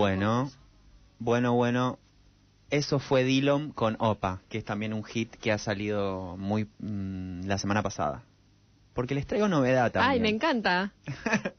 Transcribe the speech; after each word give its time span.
Bueno, 0.00 0.50
bueno, 1.18 1.52
bueno. 1.54 1.98
Eso 2.70 3.00
fue 3.00 3.24
Dillon 3.24 3.72
con 3.72 3.96
Opa, 3.98 4.42
que 4.48 4.58
es 4.58 4.64
también 4.64 4.92
un 4.94 5.02
hit 5.02 5.34
que 5.36 5.50
ha 5.50 5.58
salido 5.58 6.36
muy 6.38 6.68
mm, 6.78 7.42
la 7.46 7.58
semana 7.58 7.82
pasada. 7.82 8.22
Porque 8.94 9.14
les 9.16 9.26
traigo 9.26 9.48
novedad 9.48 9.90
también. 9.90 10.12
Ay, 10.12 10.20
me 10.20 10.28
encanta. 10.28 10.92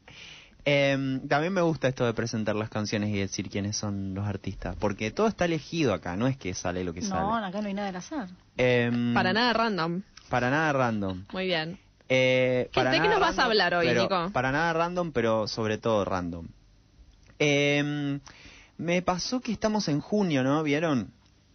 Em, 0.64 1.26
también 1.26 1.52
me 1.52 1.60
gusta 1.60 1.88
esto 1.88 2.06
de 2.06 2.14
presentar 2.14 2.54
las 2.54 2.70
canciones 2.70 3.10
y 3.10 3.18
decir 3.18 3.50
quiénes 3.50 3.76
son 3.76 4.14
los 4.14 4.24
artistas. 4.26 4.76
Porque 4.78 5.10
todo 5.10 5.26
está 5.26 5.44
elegido 5.46 5.92
acá, 5.92 6.16
no 6.16 6.28
es 6.28 6.36
que 6.36 6.54
sale 6.54 6.84
lo 6.84 6.94
que 6.94 7.00
No, 7.00 7.08
sale. 7.08 7.46
acá 7.46 7.60
no 7.60 7.66
hay 7.66 7.74
nada 7.74 7.88
al 7.88 7.96
azar. 7.96 8.28
Em, 8.56 9.12
Para 9.12 9.32
nada 9.32 9.52
random. 9.54 10.02
Para 10.28 10.50
nada 10.50 10.72
random. 10.72 11.24
Muy 11.32 11.46
bien. 11.46 11.80
Eh, 12.08 12.68
¿Qué- 12.72 12.78
para 12.80 12.92
de 12.92 13.00
qué 13.00 13.08
nos 13.08 13.18
vas 13.18 13.38
a 13.40 13.46
hablar 13.46 13.74
hoy, 13.74 13.86
pero- 13.88 14.02
Nico? 14.02 14.30
Para 14.32 14.52
nada 14.52 14.72
random, 14.72 15.10
pero 15.10 15.48
sobre 15.48 15.78
todo 15.78 16.04
random. 16.04 16.46
Em, 17.38 18.20
me 18.78 19.02
pasó 19.02 19.40
que 19.40 19.52
estamos 19.52 19.88
en 19.88 20.00
junio, 20.00 20.42
¿no? 20.42 20.62
¿Vieron? 20.62 21.10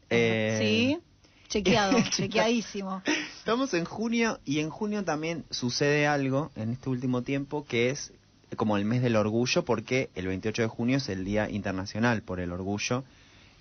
Eh, 0.09 0.57
Sí, 0.59 0.99
chequeado, 1.49 1.97
chequeadísimo. 2.09 3.01
Estamos 3.37 3.73
en 3.73 3.85
junio 3.85 4.39
y 4.45 4.59
en 4.59 4.69
junio 4.69 5.03
también 5.03 5.45
sucede 5.49 6.07
algo 6.07 6.51
en 6.55 6.71
este 6.71 6.89
último 6.89 7.21
tiempo 7.23 7.65
que 7.65 7.89
es 7.89 8.11
como 8.55 8.77
el 8.77 8.85
mes 8.85 9.01
del 9.01 9.15
orgullo 9.15 9.63
porque 9.65 10.09
el 10.15 10.27
28 10.27 10.61
de 10.63 10.67
junio 10.67 10.97
es 10.97 11.09
el 11.09 11.25
Día 11.25 11.49
Internacional 11.49 12.21
por 12.21 12.39
el 12.39 12.51
Orgullo. 12.51 13.03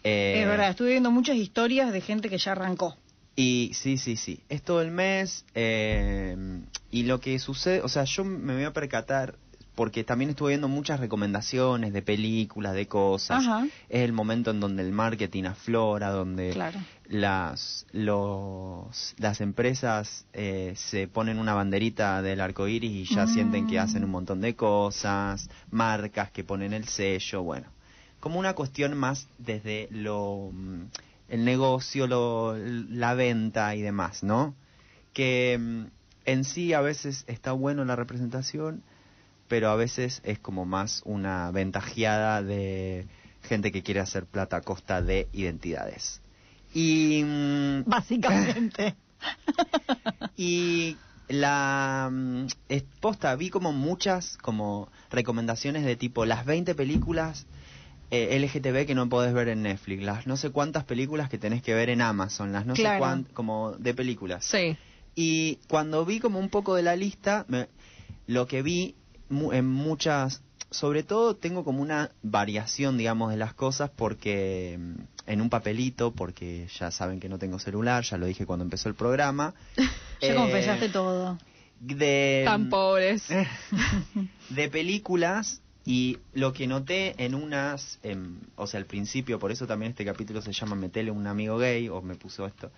Eh, 0.04 0.40
Es 0.42 0.46
verdad, 0.46 0.70
estuve 0.70 0.90
viendo 0.90 1.10
muchas 1.10 1.36
historias 1.36 1.92
de 1.92 2.00
gente 2.00 2.28
que 2.28 2.38
ya 2.38 2.52
arrancó. 2.52 2.96
Y 3.34 3.72
sí, 3.74 3.98
sí, 3.98 4.16
sí. 4.16 4.40
Es 4.48 4.62
todo 4.62 4.80
el 4.82 4.90
mes. 4.92 5.44
eh, 5.54 6.36
y 6.90 7.02
lo 7.02 7.20
que 7.20 7.38
sucede, 7.38 7.82
o 7.82 7.88
sea, 7.88 8.04
yo 8.04 8.24
me 8.24 8.54
voy 8.54 8.64
a 8.64 8.72
percatar, 8.72 9.34
porque 9.76 10.02
también 10.02 10.30
estuve 10.30 10.48
viendo 10.50 10.66
muchas 10.68 10.98
recomendaciones 10.98 11.92
de 11.92 12.02
películas, 12.02 12.74
de 12.74 12.88
cosas. 12.88 13.46
Ajá. 13.46 13.66
Es 13.88 14.00
el 14.02 14.12
momento 14.12 14.50
en 14.50 14.58
donde 14.58 14.82
el 14.82 14.90
marketing 14.90 15.44
aflora, 15.44 16.10
donde 16.10 16.50
Claro. 16.50 16.80
las, 17.08 17.86
los, 17.92 19.14
las 19.18 19.40
empresas 19.40 20.26
eh, 20.32 20.72
se 20.76 21.06
ponen 21.08 21.38
una 21.38 21.54
banderita 21.54 22.22
del 22.22 22.40
arco 22.40 22.66
iris 22.66 22.90
y 22.90 23.14
ya 23.14 23.26
Mm. 23.26 23.28
sienten 23.28 23.66
que 23.66 23.78
hacen 23.78 24.02
un 24.02 24.10
montón 24.10 24.40
de 24.40 24.56
cosas, 24.56 25.48
marcas 25.70 26.30
que 26.32 26.42
ponen 26.42 26.72
el 26.72 26.88
sello, 26.88 27.42
bueno. 27.42 27.68
Como 28.18 28.38
una 28.40 28.54
cuestión 28.54 28.96
más 28.96 29.28
desde 29.38 29.88
lo 29.90 30.50
mm, 30.52 30.80
el 31.28 31.44
negocio, 31.44 32.06
lo, 32.06 32.56
la 32.56 33.14
venta 33.14 33.74
y 33.76 33.82
demás, 33.82 34.22
¿no? 34.22 34.54
Que 35.12 35.58
mm, 35.60 35.84
en 36.24 36.44
sí 36.44 36.72
a 36.72 36.80
veces 36.80 37.24
está 37.26 37.52
bueno 37.52 37.84
la 37.84 37.94
representación, 37.94 38.82
pero 39.48 39.68
a 39.70 39.76
veces 39.76 40.20
es 40.24 40.38
como 40.38 40.64
más 40.64 41.02
una 41.04 41.50
ventajeada 41.50 42.42
de 42.42 43.06
gente 43.42 43.70
que 43.72 43.82
quiere 43.82 44.00
hacer 44.00 44.26
plata 44.26 44.56
a 44.56 44.60
costa 44.62 45.02
de 45.02 45.28
identidades. 45.32 46.20
Y, 46.74 47.22
mm, 47.24 47.84
Básicamente. 47.86 48.94
y 50.36 50.98
la 51.28 52.08
mm, 52.10 52.46
posta, 53.00 53.34
vi 53.36 53.50
como 53.50 53.72
muchas 53.72 54.36
como 54.38 54.88
recomendaciones 55.10 55.84
de 55.84 55.96
tipo 55.96 56.24
las 56.24 56.44
20 56.44 56.74
películas 56.74 57.46
eh, 58.10 58.36
LGTB 58.38 58.86
que 58.86 58.94
no 58.94 59.08
podés 59.08 59.34
ver 59.34 59.48
en 59.48 59.62
Netflix, 59.62 60.02
las 60.04 60.26
no 60.26 60.36
sé 60.36 60.50
cuántas 60.50 60.84
películas 60.84 61.28
que 61.28 61.38
tenés 61.38 61.62
que 61.62 61.74
ver 61.74 61.90
en 61.90 62.00
Amazon, 62.00 62.52
las 62.52 62.64
no 62.64 62.76
sé 62.76 62.84
cuántas, 62.98 63.32
como 63.32 63.72
de 63.72 63.94
películas. 63.94 64.44
Sí. 64.44 64.76
Y 65.16 65.58
cuando 65.68 66.04
vi 66.04 66.20
como 66.20 66.38
un 66.38 66.48
poco 66.50 66.74
de 66.76 66.82
la 66.84 66.94
lista, 66.94 67.44
me- 67.48 67.68
lo 68.28 68.46
que 68.46 68.62
vi 68.62 68.94
en 69.30 69.66
muchas, 69.66 70.42
sobre 70.70 71.02
todo 71.02 71.36
tengo 71.36 71.64
como 71.64 71.82
una 71.82 72.10
variación, 72.22 72.98
digamos, 72.98 73.30
de 73.30 73.36
las 73.36 73.54
cosas 73.54 73.90
porque 73.94 74.78
mm, 74.78 75.30
en 75.30 75.40
un 75.40 75.50
papelito, 75.50 76.12
porque 76.12 76.68
ya 76.78 76.90
saben 76.90 77.20
que 77.20 77.28
no 77.28 77.38
tengo 77.38 77.58
celular, 77.58 78.04
ya 78.04 78.16
lo 78.16 78.26
dije 78.26 78.46
cuando 78.46 78.64
empezó 78.64 78.88
el 78.88 78.94
programa. 78.94 79.54
Ya 80.18 80.32
eh, 80.32 80.34
confesaste 80.34 80.88
todo. 80.88 81.38
De, 81.78 82.40
Tan 82.46 82.70
pobres. 82.70 83.28
de 84.48 84.70
películas 84.70 85.60
y 85.86 86.18
lo 86.32 86.52
que 86.52 86.66
noté 86.66 87.14
en 87.24 87.34
unas, 87.34 88.00
em, 88.02 88.40
o 88.56 88.66
sea, 88.66 88.78
al 88.78 88.86
principio, 88.86 89.38
por 89.38 89.52
eso 89.52 89.68
también 89.68 89.90
este 89.90 90.04
capítulo 90.04 90.42
se 90.42 90.52
llama 90.52 90.74
Metele 90.74 91.12
un 91.12 91.26
amigo 91.28 91.58
gay, 91.58 91.88
o 91.88 92.02
me 92.02 92.16
puso 92.16 92.44
esto, 92.44 92.72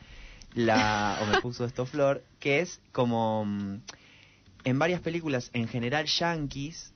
la, 0.54 1.18
o 1.22 1.26
me 1.26 1.40
puso 1.40 1.64
esto 1.64 1.86
Flor, 1.86 2.22
que 2.38 2.60
es 2.60 2.80
como 2.92 3.46
mm, 3.46 3.80
en 4.64 4.78
varias 4.78 5.00
películas, 5.00 5.50
en 5.52 5.68
general 5.68 6.06
yankees, 6.06 6.92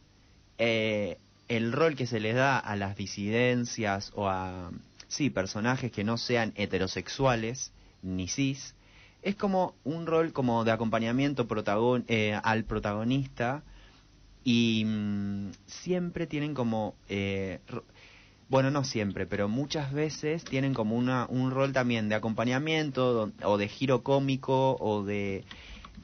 eh, 0.58 1.18
el 1.48 1.72
rol 1.72 1.96
que 1.96 2.06
se 2.06 2.20
les 2.20 2.34
da 2.34 2.58
a 2.58 2.76
las 2.76 2.96
disidencias 2.96 4.12
o 4.14 4.28
a, 4.28 4.70
sí, 5.08 5.30
personajes 5.30 5.92
que 5.92 6.04
no 6.04 6.16
sean 6.16 6.52
heterosexuales 6.56 7.72
ni 8.02 8.28
cis, 8.28 8.74
es 9.22 9.36
como 9.36 9.74
un 9.84 10.06
rol 10.06 10.32
como 10.32 10.64
de 10.64 10.72
acompañamiento 10.72 11.46
eh, 12.08 12.38
al 12.42 12.64
protagonista 12.64 13.62
y 14.44 14.84
mm, 14.84 15.50
siempre 15.66 16.26
tienen 16.26 16.54
como 16.54 16.96
eh, 17.08 17.60
bueno 18.48 18.70
no 18.70 18.82
siempre 18.82 19.26
pero 19.26 19.48
muchas 19.48 19.92
veces 19.92 20.42
tienen 20.44 20.74
como 20.74 20.96
una 20.96 21.26
un 21.28 21.52
rol 21.52 21.72
también 21.72 22.08
de 22.08 22.16
acompañamiento 22.16 23.30
o 23.44 23.58
de 23.58 23.68
giro 23.68 24.02
cómico 24.02 24.76
o 24.80 25.04
de 25.04 25.44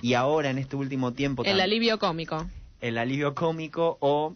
y 0.02 0.14
ahora 0.14 0.50
en 0.50 0.58
este 0.58 0.76
último 0.76 1.12
tiempo 1.12 1.44
El 1.44 1.60
alivio 1.60 1.98
cómico. 1.98 2.46
el 2.80 2.98
alivio 2.98 3.34
cómico 3.34 3.98
o 4.00 4.34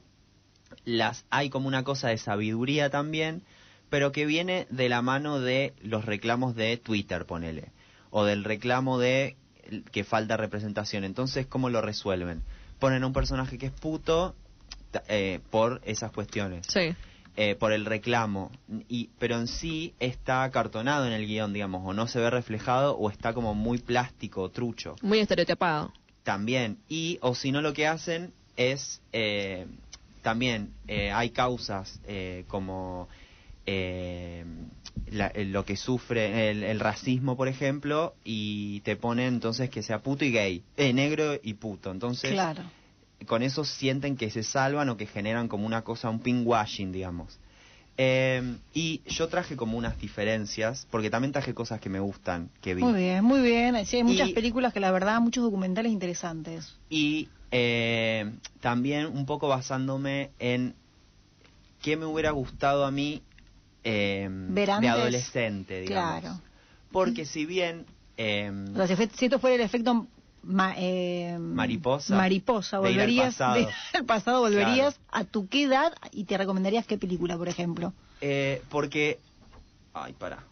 las 0.84 1.24
hay 1.30 1.50
como 1.50 1.68
una 1.68 1.84
cosa 1.84 2.08
de 2.08 2.18
sabiduría 2.18 2.90
también, 2.90 3.42
pero 3.90 4.10
que 4.10 4.26
viene 4.26 4.66
de 4.70 4.88
la 4.88 5.02
mano 5.02 5.38
de 5.38 5.74
los 5.82 6.04
reclamos 6.04 6.54
de 6.56 6.76
Twitter, 6.78 7.26
ponele, 7.26 7.70
o 8.10 8.24
del 8.24 8.42
reclamo 8.44 8.98
de 8.98 9.36
que 9.92 10.02
falta 10.04 10.36
representación. 10.36 11.04
Entonces, 11.04 11.46
¿cómo 11.46 11.70
lo 11.70 11.80
resuelven? 11.82 12.42
Ponen 12.78 13.04
a 13.04 13.06
un 13.06 13.12
personaje 13.12 13.58
que 13.58 13.66
es 13.66 13.72
puto 13.72 14.34
eh, 15.08 15.40
por 15.50 15.80
esas 15.84 16.10
cuestiones, 16.10 16.66
Sí. 16.68 16.94
Eh, 17.36 17.54
por 17.54 17.72
el 17.72 17.84
reclamo, 17.86 18.50
y, 18.88 19.08
pero 19.18 19.36
en 19.38 19.46
sí 19.48 19.94
está 20.00 20.42
acartonado 20.44 21.06
en 21.06 21.12
el 21.12 21.26
guion, 21.26 21.52
digamos, 21.52 21.82
o 21.84 21.92
no 21.94 22.06
se 22.06 22.18
ve 22.20 22.28
reflejado, 22.30 22.96
o 22.96 23.08
está 23.10 23.32
como 23.32 23.54
muy 23.54 23.78
plástico, 23.78 24.50
trucho. 24.50 24.96
Muy 25.02 25.18
estereotipado. 25.20 25.92
también. 26.24 26.78
Y 26.88 27.18
o 27.22 27.34
si 27.34 27.50
no 27.52 27.62
lo 27.62 27.72
que 27.72 27.86
hacen 27.86 28.32
es 28.56 29.00
eh, 29.12 29.66
también 30.22 30.72
eh, 30.86 31.10
hay 31.10 31.30
causas 31.30 32.00
eh, 32.06 32.44
como 32.48 33.08
eh, 33.66 34.44
la- 35.06 35.32
lo 35.34 35.64
que 35.64 35.76
sufre 35.76 36.50
el, 36.50 36.62
el 36.64 36.80
racismo 36.80 37.36
por 37.36 37.48
ejemplo 37.48 38.14
y 38.24 38.80
te 38.80 38.96
ponen 38.96 39.34
entonces 39.34 39.70
que 39.70 39.82
sea 39.82 39.98
puto 40.00 40.24
y 40.24 40.32
gay. 40.32 40.62
Eh, 40.76 40.92
negro 40.92 41.34
y 41.42 41.54
puto. 41.54 41.90
Entonces 41.90 42.30
Claro. 42.32 42.62
Con 43.26 43.42
eso 43.42 43.64
sienten 43.64 44.16
que 44.16 44.30
se 44.30 44.42
salvan 44.42 44.88
o 44.88 44.96
que 44.96 45.06
generan 45.06 45.48
como 45.48 45.66
una 45.66 45.82
cosa 45.82 46.10
un 46.10 46.20
pinkwashing 46.20 46.92
digamos 46.92 47.38
Eh, 47.98 48.56
y 48.72 49.02
yo 49.06 49.28
traje 49.28 49.54
como 49.54 49.76
unas 49.76 49.98
diferencias 50.00 50.86
porque 50.90 51.10
también 51.10 51.30
traje 51.32 51.52
cosas 51.52 51.78
que 51.80 51.90
me 51.90 52.00
gustan 52.00 52.48
que 52.62 52.74
vi 52.74 52.82
Muy 52.82 52.94
bien, 52.94 53.22
muy 53.22 53.40
bien. 53.42 53.84
Sí, 53.84 53.96
hay 53.98 54.04
muchas 54.04 54.30
Y- 54.30 54.32
películas 54.32 54.72
que 54.72 54.80
la 54.80 54.90
verdad, 54.90 55.20
muchos 55.20 55.44
documentales 55.44 55.92
interesantes. 55.92 56.72
y 56.88 57.28
eh, 57.50 58.32
también 58.60 59.06
un 59.06 59.26
poco 59.26 59.46
basándome 59.48 60.30
en 60.38 60.74
qué 61.82 61.98
me 61.98 62.06
hubiera 62.06 62.30
gustado 62.30 62.86
a 62.86 62.90
mí 62.90 63.22
eh, 63.84 64.26
Ver 64.30 64.70
de 64.80 64.88
adolescente, 64.88 65.80
digamos. 65.82 66.20
Claro. 66.22 66.40
Porque 66.92 67.26
si 67.26 67.44
bien 67.44 67.84
O 68.74 68.86
sea, 68.86 68.96
si 68.96 69.24
esto 69.26 69.38
fuera 69.38 69.56
el 69.56 69.62
efecto 69.62 70.06
ma- 70.42 70.74
eh, 70.76 71.36
Mariposa. 71.38 72.16
mariposa, 72.16 72.80
De 72.80 72.92
ir 72.92 73.00
al 73.00 73.06
volverías 73.06 73.34
pasado. 73.36 73.54
de- 73.54 73.68
al 73.94 74.04
pasado, 74.04 74.40
volverías 74.40 74.98
a 75.10 75.24
tu 75.24 75.48
qué 75.48 75.64
edad 75.64 75.92
y 76.12 76.24
te 76.24 76.36
recomendarías 76.38 76.86
qué 76.86 76.98
película, 76.98 77.36
por 77.36 77.48
ejemplo. 77.48 77.92
eh, 78.20 78.62
porque 78.68 79.18
ay 79.94 80.12
para 80.14 80.44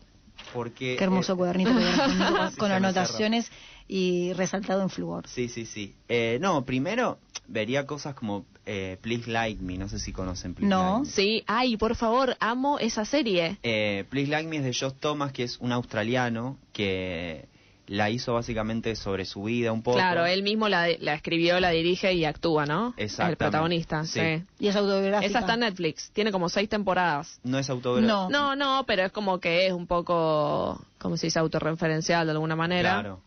porque 0.52 0.96
Qué 0.96 1.04
hermoso 1.04 1.34
eh, 1.34 1.37
cuadernito 1.37 1.70
con, 2.58 2.69
Sí, 2.69 2.75
anotaciones 2.75 3.50
y 3.87 4.32
resaltado 4.32 4.82
en 4.82 4.90
flúor. 4.90 5.26
Sí, 5.28 5.48
sí, 5.48 5.66
sí. 5.66 5.94
Eh, 6.08 6.38
no, 6.40 6.64
primero 6.64 7.19
vería 7.46 7.87
cosas 7.87 8.14
como 8.14 8.44
eh, 8.66 8.96
Please 9.00 9.31
Like 9.31 9.62
Me, 9.62 9.76
no 9.78 9.88
sé 9.88 9.98
si 9.98 10.12
conocen 10.12 10.54
Please 10.54 10.69
No. 10.69 10.98
Like 10.98 11.00
Me. 11.06 11.12
Sí. 11.12 11.44
Ay, 11.46 11.76
por 11.76 11.94
favor, 11.96 12.37
amo 12.40 12.78
esa 12.78 13.04
serie. 13.04 13.58
Eh, 13.62 14.04
Please 14.10 14.31
Like 14.31 14.48
Me 14.48 14.56
es 14.58 14.64
de 14.64 14.75
Josh 14.75 14.94
Thomas, 14.98 15.32
que 15.32 15.42
es 15.44 15.58
un 15.58 15.72
australiano 15.72 16.56
que 16.72 17.46
la 17.90 18.08
hizo 18.08 18.34
básicamente 18.34 18.94
sobre 18.94 19.25
su 19.25 19.42
vida 19.42 19.72
un 19.72 19.82
poco. 19.82 19.96
Claro, 19.96 20.25
él 20.25 20.44
mismo 20.44 20.69
la, 20.69 20.87
la 21.00 21.14
escribió, 21.14 21.58
la 21.58 21.70
dirige 21.70 22.12
y 22.14 22.25
actúa, 22.25 22.64
¿no? 22.64 22.94
Exactamente. 22.96 23.32
El 23.32 23.37
protagonista, 23.37 24.04
Sí. 24.04 24.20
sí. 24.20 24.44
Y 24.60 24.69
es 24.69 24.76
autobiográfica. 24.76 25.26
Esa 25.28 25.40
está 25.40 25.54
en 25.54 25.60
Netflix, 25.60 26.08
tiene 26.12 26.31
como 26.31 26.48
seis 26.48 26.69
temporadas. 26.69 27.40
No 27.42 27.58
es 27.58 27.69
autobiográfico. 27.69 28.31
No. 28.31 28.54
No, 28.54 28.54
no, 28.54 28.84
pero 28.87 29.02
es 29.02 29.10
como 29.10 29.40
que 29.40 29.66
es 29.66 29.72
un 29.72 29.88
poco, 29.88 30.81
como 30.98 31.16
se 31.16 31.26
dice, 31.26 31.40
autorreferencial 31.40 32.28
de 32.28 32.31
alguna 32.31 32.54
manera. 32.54 33.00
Claro. 33.00 33.20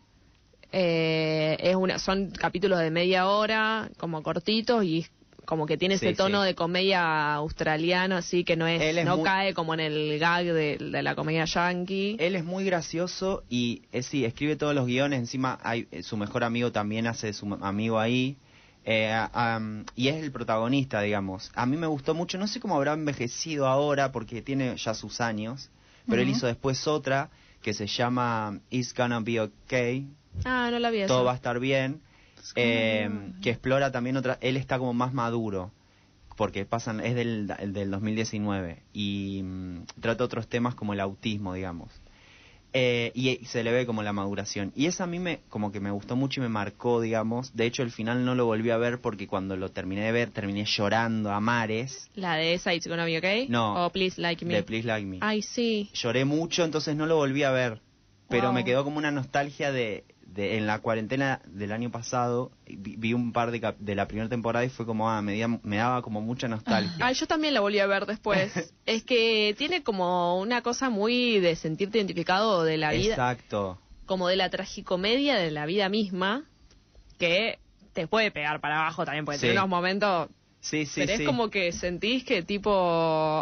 Eh, 0.72 1.58
es 1.60 1.76
una, 1.76 1.98
son 1.98 2.30
capítulos 2.30 2.78
de 2.78 2.90
media 2.90 3.28
hora, 3.28 3.90
como 3.98 4.22
cortitos, 4.22 4.82
y 4.82 5.06
como 5.44 5.66
que 5.66 5.76
tiene 5.76 5.94
ese 5.96 6.10
Sí, 6.10 6.14
tono 6.14 6.42
sí. 6.42 6.46
de 6.48 6.54
comedia 6.54 7.34
australiano, 7.34 8.16
así 8.16 8.44
que 8.44 8.56
no 8.56 8.66
es, 8.66 8.80
Él 8.80 8.98
es 8.98 9.04
no 9.04 9.16
muy- 9.16 9.24
cae 9.24 9.54
como 9.54 9.74
en 9.74 9.80
el 9.80 10.18
gag 10.18 10.44
de, 10.44 10.78
de 10.78 11.02
la 11.02 11.14
comedia 11.14 11.44
yankee. 11.44 12.16
Él 12.18 12.36
es 12.36 12.44
muy 12.44 12.64
gracioso 12.64 13.44
y 13.48 13.82
eh, 13.92 14.02
sí, 14.02 14.24
escribe 14.24 14.56
todos 14.56 14.74
los 14.74 14.86
guiones. 14.86 15.18
Encima, 15.20 15.58
hay, 15.62 15.86
eh, 15.90 16.02
su 16.02 16.16
mejor 16.16 16.44
amigo 16.44 16.72
también 16.72 17.06
hace 17.06 17.28
de 17.28 17.32
su 17.32 17.52
amigo 17.60 17.98
ahí. 17.98 18.36
Eh, 18.86 19.16
y 19.96 20.08
es 20.08 20.22
el 20.22 20.30
protagonista, 20.30 21.00
digamos. 21.00 21.50
A 21.54 21.64
mí 21.66 21.76
me 21.76 21.86
gustó 21.86 22.14
mucho. 22.14 22.36
No 22.36 22.46
sé 22.46 22.60
cómo 22.60 22.76
habrá 22.76 22.92
envejecido 22.92 23.66
ahora 23.66 24.12
porque 24.12 24.42
tiene 24.42 24.76
ya 24.76 24.92
sus 24.94 25.20
años. 25.20 25.70
Pero 26.06 26.20
él 26.20 26.28
hizo 26.28 26.46
después 26.46 26.86
otra 26.86 27.30
que 27.62 27.72
se 27.72 27.86
llama 27.86 28.60
It's 28.68 28.94
Gonna 28.94 29.20
Be 29.20 29.40
Okay. 29.40 30.06
Ah, 30.44 30.68
no 30.70 30.78
la 30.78 30.90
vi. 30.90 31.06
Todo 31.06 31.24
va 31.24 31.32
a 31.32 31.36
estar 31.36 31.58
bien. 31.60 32.02
Eh, 32.56 33.08
que 33.42 33.50
explora 33.50 33.92
también 33.92 34.16
otra. 34.16 34.38
Él 34.40 34.56
está 34.56 34.78
como 34.78 34.92
más 34.94 35.12
maduro. 35.12 35.72
Porque 36.36 36.64
pasan, 36.64 36.98
es 36.98 37.14
del, 37.14 37.46
del 37.46 37.90
2019. 37.90 38.82
Y 38.92 39.42
mm, 39.44 39.86
trata 40.00 40.24
otros 40.24 40.48
temas 40.48 40.74
como 40.74 40.92
el 40.92 41.00
autismo, 41.00 41.54
digamos. 41.54 41.90
Eh, 42.76 43.12
y, 43.14 43.36
se 43.46 43.62
le 43.62 43.70
ve 43.70 43.86
como 43.86 44.02
la 44.02 44.12
maduración. 44.12 44.72
Y 44.74 44.86
esa 44.86 45.04
a 45.04 45.06
mí 45.06 45.20
me, 45.20 45.38
como 45.48 45.70
que 45.70 45.78
me 45.78 45.92
gustó 45.92 46.16
mucho 46.16 46.40
y 46.40 46.42
me 46.42 46.48
marcó, 46.48 47.00
digamos. 47.00 47.54
De 47.54 47.66
hecho, 47.66 47.84
el 47.84 47.92
final 47.92 48.24
no 48.24 48.34
lo 48.34 48.46
volví 48.46 48.70
a 48.70 48.76
ver 48.76 49.00
porque 49.00 49.28
cuando 49.28 49.56
lo 49.56 49.70
terminé 49.70 50.02
de 50.02 50.10
ver, 50.10 50.30
terminé 50.30 50.64
llorando 50.64 51.30
a 51.30 51.38
mares. 51.38 52.10
La 52.16 52.34
de 52.34 52.54
esa 52.54 52.74
It's 52.74 52.88
Gonna 52.88 53.04
Be 53.04 53.18
Okay. 53.18 53.46
No. 53.48 53.86
O 53.86 53.90
Please 53.90 54.20
Like 54.20 54.44
Me. 54.44 54.54
De 54.54 54.64
Please 54.64 54.88
Like 54.88 55.06
Me. 55.06 55.18
Ay, 55.20 55.42
sí. 55.42 55.88
Lloré 55.94 56.24
mucho, 56.24 56.64
entonces 56.64 56.96
no 56.96 57.06
lo 57.06 57.14
volví 57.14 57.44
a 57.44 57.52
ver. 57.52 57.80
Pero 58.28 58.46
Wow. 58.46 58.54
me 58.54 58.64
quedó 58.64 58.82
como 58.82 58.98
una 58.98 59.12
nostalgia 59.12 59.70
de, 59.70 60.02
de 60.34 60.56
en 60.58 60.66
la 60.66 60.80
cuarentena 60.80 61.40
del 61.46 61.70
año 61.72 61.90
pasado. 61.90 62.50
Vi, 62.66 62.96
vi 62.96 63.12
un 63.14 63.32
par 63.32 63.50
de, 63.52 63.60
cap- 63.60 63.78
de 63.78 63.94
la 63.94 64.06
primera 64.08 64.28
temporada 64.28 64.64
y 64.64 64.68
fue 64.68 64.84
como, 64.84 65.08
ah, 65.08 65.22
me, 65.22 65.46
me 65.62 65.76
daba 65.76 66.02
como 66.02 66.20
mucha 66.20 66.48
nostalgia. 66.48 66.92
Ay, 67.06 67.14
yo 67.14 67.26
también 67.26 67.54
la 67.54 67.60
volví 67.60 67.78
a 67.78 67.86
ver 67.86 68.06
después. 68.06 68.52
es 68.86 69.04
que 69.04 69.54
tiene 69.56 69.82
como 69.82 70.40
una 70.40 70.62
cosa 70.62 70.90
muy 70.90 71.38
de 71.38 71.54
sentirte 71.56 71.98
identificado 71.98 72.64
de 72.64 72.76
la 72.76 72.90
vida, 72.92 73.12
Exacto. 73.14 73.78
como 74.06 74.28
de 74.28 74.36
la 74.36 74.50
tragicomedia 74.50 75.36
de 75.36 75.50
la 75.50 75.66
vida 75.66 75.88
misma, 75.88 76.44
que 77.18 77.58
te 77.92 78.06
puede 78.08 78.30
pegar 78.30 78.60
para 78.60 78.80
abajo 78.80 79.04
también, 79.04 79.24
porque 79.24 79.38
Sí. 79.38 79.42
tiene 79.46 79.58
unos 79.60 79.70
momentos. 79.70 80.28
Sí, 80.60 80.86
sí, 80.86 81.02
pero 81.02 81.16
sí. 81.16 81.22
es 81.22 81.28
como 81.28 81.50
que 81.50 81.72
sentís 81.72 82.24
que 82.24 82.42
tipo, 82.42 82.72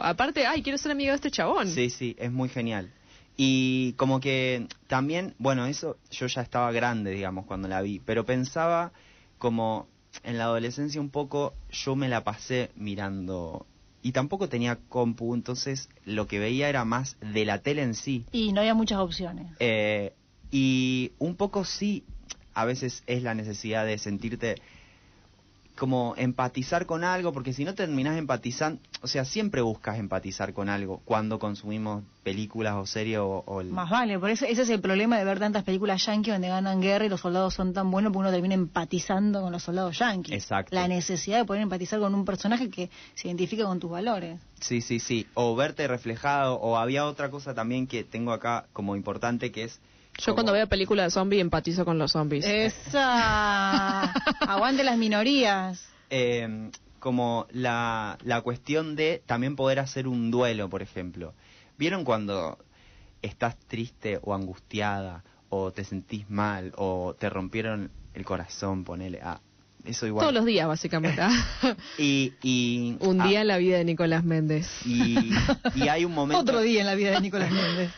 aparte, 0.03 0.44
ay, 0.47 0.61
quiero 0.62 0.77
ser 0.77 0.91
amigo 0.93 1.11
de 1.11 1.17
este 1.17 1.31
chabón. 1.31 1.69
Sí, 1.69 1.89
sí, 1.89 2.17
es 2.19 2.33
muy 2.33 2.49
genial. 2.49 2.93
Y 3.37 3.94
como 3.94 4.20
que 4.20 4.67
también, 4.88 5.34
bueno, 5.38 5.67
eso 5.67 5.96
yo 6.11 6.26
ya 6.26 6.43
estaba 6.43 6.70
grande, 6.73 7.11
digamos, 7.11 7.46
cuando 7.46 7.69
la 7.69 7.81
vi, 7.81 8.00
pero 8.00 8.26
pensaba 8.26 8.93
como 9.38 9.88
en 10.23 10.38
la 10.38 10.44
adolescencia 10.44 11.00
un 11.00 11.11
poco, 11.11 11.55
yo 11.70 11.96
me 11.96 12.08
la 12.08 12.25
pasé 12.25 12.70
mirando 12.76 13.67
y 14.02 14.12
tampoco 14.12 14.49
tenía 14.49 14.79
compu, 14.88 15.34
entonces 15.34 15.88
lo 16.05 16.26
que 16.26 16.38
veía 16.38 16.69
era 16.69 16.84
más 16.84 17.17
de 17.20 17.44
la 17.44 17.58
tele 17.58 17.82
en 17.82 17.94
sí. 17.94 18.26
Y 18.32 18.52
no 18.52 18.61
había 18.61 18.75
muchas 18.75 18.99
opciones. 18.99 19.46
Eh, 19.61 20.12
y 20.50 21.12
un 21.19 21.37
poco 21.37 21.64
sí, 21.64 22.05
a 22.52 22.64
veces 22.64 23.05
es 23.06 23.23
la 23.23 23.34
necesidad 23.34 23.87
de 23.87 23.99
sentirte 23.99 24.56
como 25.82 26.14
empatizar 26.17 26.87
con 26.87 27.02
algo, 27.02 27.32
porque 27.32 27.52
si 27.52 27.64
no 27.64 27.75
terminás 27.75 28.17
empatizando, 28.17 28.81
o 29.00 29.08
sea, 29.08 29.25
siempre 29.25 29.62
buscas 29.62 29.99
empatizar 29.99 30.52
con 30.52 30.69
algo 30.69 31.02
cuando 31.05 31.40
consumimos 31.40 32.05
películas 32.23 32.75
o 32.76 32.87
series 32.87 33.19
o, 33.19 33.43
o 33.44 33.61
el- 33.61 33.70
Más 33.70 33.90
vale, 33.90 34.17
por 34.17 34.31
eso 34.31 34.44
ese 34.44 34.62
es 34.62 34.69
el 34.70 34.81
problema 34.81 35.19
de 35.19 35.25
ver 35.25 35.40
tantas 35.40 35.64
películas 35.64 36.06
yankees 36.06 36.34
donde 36.34 36.46
ganan 36.46 36.81
guerra 36.81 37.06
y 37.06 37.08
los 37.08 37.20
soldados 37.20 37.55
son 37.55 37.73
tan 37.73 37.90
buenos 37.90 38.12
porque 38.12 38.29
uno 38.29 38.31
termina 38.31 38.55
empatizando 38.55 39.40
con 39.43 39.50
los 39.50 39.64
soldados 39.64 39.99
yankees. 39.99 40.37
Exacto. 40.37 40.73
La 40.73 40.87
necesidad 40.87 41.38
de 41.38 41.46
poder 41.46 41.62
empatizar 41.62 41.99
con 41.99 42.14
un 42.14 42.25
personaje 42.25 42.70
que 42.70 42.88
se 43.17 43.26
identifica 43.26 43.64
con 43.64 43.81
tus 43.81 43.90
valores. 43.90 44.38
Sí, 44.61 44.82
sí, 44.82 45.00
sí, 45.00 45.26
o 45.34 45.56
verte 45.56 45.88
reflejado, 45.88 46.61
o 46.61 46.76
había 46.76 47.06
otra 47.06 47.29
cosa 47.29 47.55
también 47.55 47.88
que 47.88 48.05
tengo 48.05 48.31
acá 48.31 48.67
como 48.73 48.94
importante 48.94 49.50
que 49.50 49.64
es... 49.64 49.81
Yo 50.19 50.35
cuando 50.35 50.53
veo 50.53 50.67
películas 50.69 51.06
de 51.06 51.11
zombies 51.11 51.41
empatizo 51.43 51.85
con 51.85 51.99
los 51.99 52.12
zombies. 52.12 52.44
Esa. 52.47 54.03
Aguante 54.41 54.85
las 54.85 54.97
minorías. 54.99 55.85
eh, 56.11 56.70
como 56.99 57.47
la, 57.50 58.17
la 58.23 58.43
cuestión 58.43 58.94
de 58.94 59.23
también 59.26 59.56
poder 59.56 59.81
hacer 59.81 60.06
un 60.06 60.31
duelo, 60.31 60.69
por 60.70 60.82
ejemplo. 60.82 61.35
¿Vieron 61.76 62.05
cuando 62.05 62.59
estás 63.23 63.56
triste 63.67 64.20
o 64.23 64.35
angustiada 64.35 65.25
o 65.49 65.73
te 65.73 65.82
sentís 65.82 66.31
mal 66.31 66.73
o 66.76 67.17
te 67.19 67.29
rompieron 67.29 67.91
el 68.15 68.25
corazón, 68.25 68.85
ponele 68.85 69.20
a 69.20 69.41
eso 69.85 70.06
igual. 70.06 70.23
Todos 70.23 70.35
los 70.35 70.44
días, 70.44 70.69
básicamente. 70.69 71.20
Y, 71.99 72.35
y 72.43 72.97
Un 73.00 73.20
ah, 73.20 73.26
día 73.26 73.41
en 73.41 73.49
la 73.49 73.56
vida 73.56 73.79
de 73.79 73.85
Nicolás 73.85 74.23
Méndez. 74.23 74.69
y, 74.87 75.32
y 75.75 75.88
hay 75.88 76.05
un 76.05 76.12
momento 76.12 76.41
Otro 76.43 76.61
día 76.61 76.81
en 76.81 76.87
la 76.87 76.94
vida 76.94 77.11
de 77.11 77.20
Nicolás 77.20 77.50
Méndez. 77.50 77.91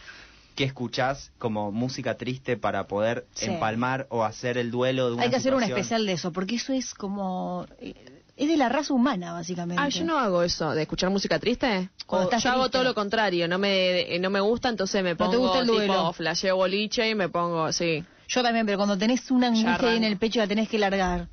Que 0.55 0.65
escuchás 0.65 1.33
como 1.39 1.73
música 1.73 2.17
triste 2.17 2.57
para 2.57 2.87
poder 2.87 3.27
Sí. 3.35 3.47
empalmar 3.47 4.07
o 4.11 4.25
hacer 4.25 4.57
el 4.59 4.71
duelo 4.71 5.09
de 5.09 5.15
una 5.15 5.23
Hay 5.25 5.31
que 5.31 5.37
hacer 5.37 5.55
un 5.55 5.63
especial 5.63 6.07
de 6.07 6.13
eso, 6.13 6.33
porque 6.33 6.57
eso 6.57 6.73
es 6.73 6.95
como... 6.95 7.67
eh, 7.81 7.95
es 8.37 8.49
de 8.49 8.57
la 8.57 8.69
raza 8.69 8.93
humana, 8.93 9.33
básicamente. 9.33 9.81
Ah, 9.81 9.89
yo 9.89 10.05
no 10.05 10.19
hago 10.19 10.43
eso, 10.43 10.73
de 10.73 10.83
escuchar 10.83 11.09
música 11.11 11.39
triste. 11.39 11.89
Cuando 12.07 12.27
O 12.27 12.31
estás 12.31 12.43
yo 12.43 12.51
hago 12.51 12.69
todo 12.69 12.83
lo 12.83 12.93
contrario, 12.95 13.47
no 13.47 13.59
me, 13.59 14.19
no 14.19 14.29
me 14.29 14.41
gusta, 14.41 14.69
entonces 14.69 15.05
me 15.05 15.11
¿No 15.11 15.17
pongo 15.17 15.31
te 15.31 15.37
gusta 15.39 15.59
el 15.61 15.67
duelo? 15.69 15.93
tipo 15.95 16.13
flasheo 16.15 16.57
boliche 16.57 17.09
y 17.11 17.15
me 17.15 17.29
pongo, 17.29 17.71
sí. 17.73 18.05
Yo 18.27 18.43
también, 18.43 18.67
pero 18.67 18.77
cuando 18.79 18.99
tenés 18.99 19.31
una 19.31 19.49
angustia 19.49 19.95
en 19.95 20.03
el 20.03 20.17
pecho 20.19 20.39
y 20.39 20.43
la 20.43 20.49
tenés 20.49 20.69
que 20.69 20.79
largar, 20.79 21.29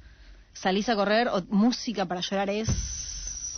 salís 0.53 0.89
a 0.89 0.95
correr 0.95 1.27
o 1.29 1.41
música 1.50 2.06
para 2.06 2.21
llorar 2.21 2.50
es... 2.51 2.69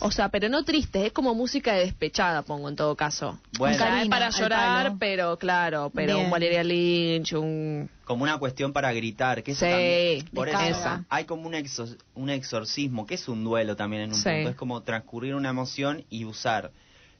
O 0.06 0.10
sea, 0.10 0.28
pero 0.28 0.50
no 0.50 0.64
triste, 0.64 1.06
es 1.06 1.12
como 1.12 1.34
música 1.34 1.72
de 1.72 1.80
despechada, 1.86 2.42
pongo 2.42 2.68
en 2.68 2.76
todo 2.76 2.94
caso. 2.94 3.38
Bueno. 3.58 3.76
o 3.76 3.78
sea, 3.78 4.02
es 4.02 4.08
para 4.08 4.28
llorar, 4.28 4.96
pero 4.98 5.38
claro, 5.38 5.90
pero 5.94 6.14
Bien. 6.16 6.26
un 6.26 6.30
Valeria 6.30 6.62
Lynch, 6.62 7.32
un... 7.32 7.88
como 8.04 8.22
una 8.22 8.36
cuestión 8.38 8.74
para 8.74 8.92
gritar, 8.92 9.42
que 9.42 9.52
eso 9.52 9.64
Sí, 9.64 9.70
también, 9.70 10.28
por 10.34 10.48
eso 10.50 11.04
hay 11.08 11.24
como 11.24 11.46
un, 11.48 11.54
exor- 11.54 11.96
un 12.14 12.28
exorcismo, 12.28 13.06
que 13.06 13.14
es 13.14 13.28
un 13.28 13.44
duelo 13.44 13.76
también 13.76 14.02
en 14.02 14.10
un 14.10 14.16
Sí. 14.16 14.28
punto, 14.28 14.50
es 14.50 14.56
como 14.56 14.82
transcurrir 14.82 15.34
una 15.34 15.48
emoción 15.48 16.04
y 16.10 16.26
usar 16.26 16.70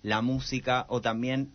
la 0.03 0.21
música 0.21 0.85
o 0.89 1.01
también, 1.01 1.51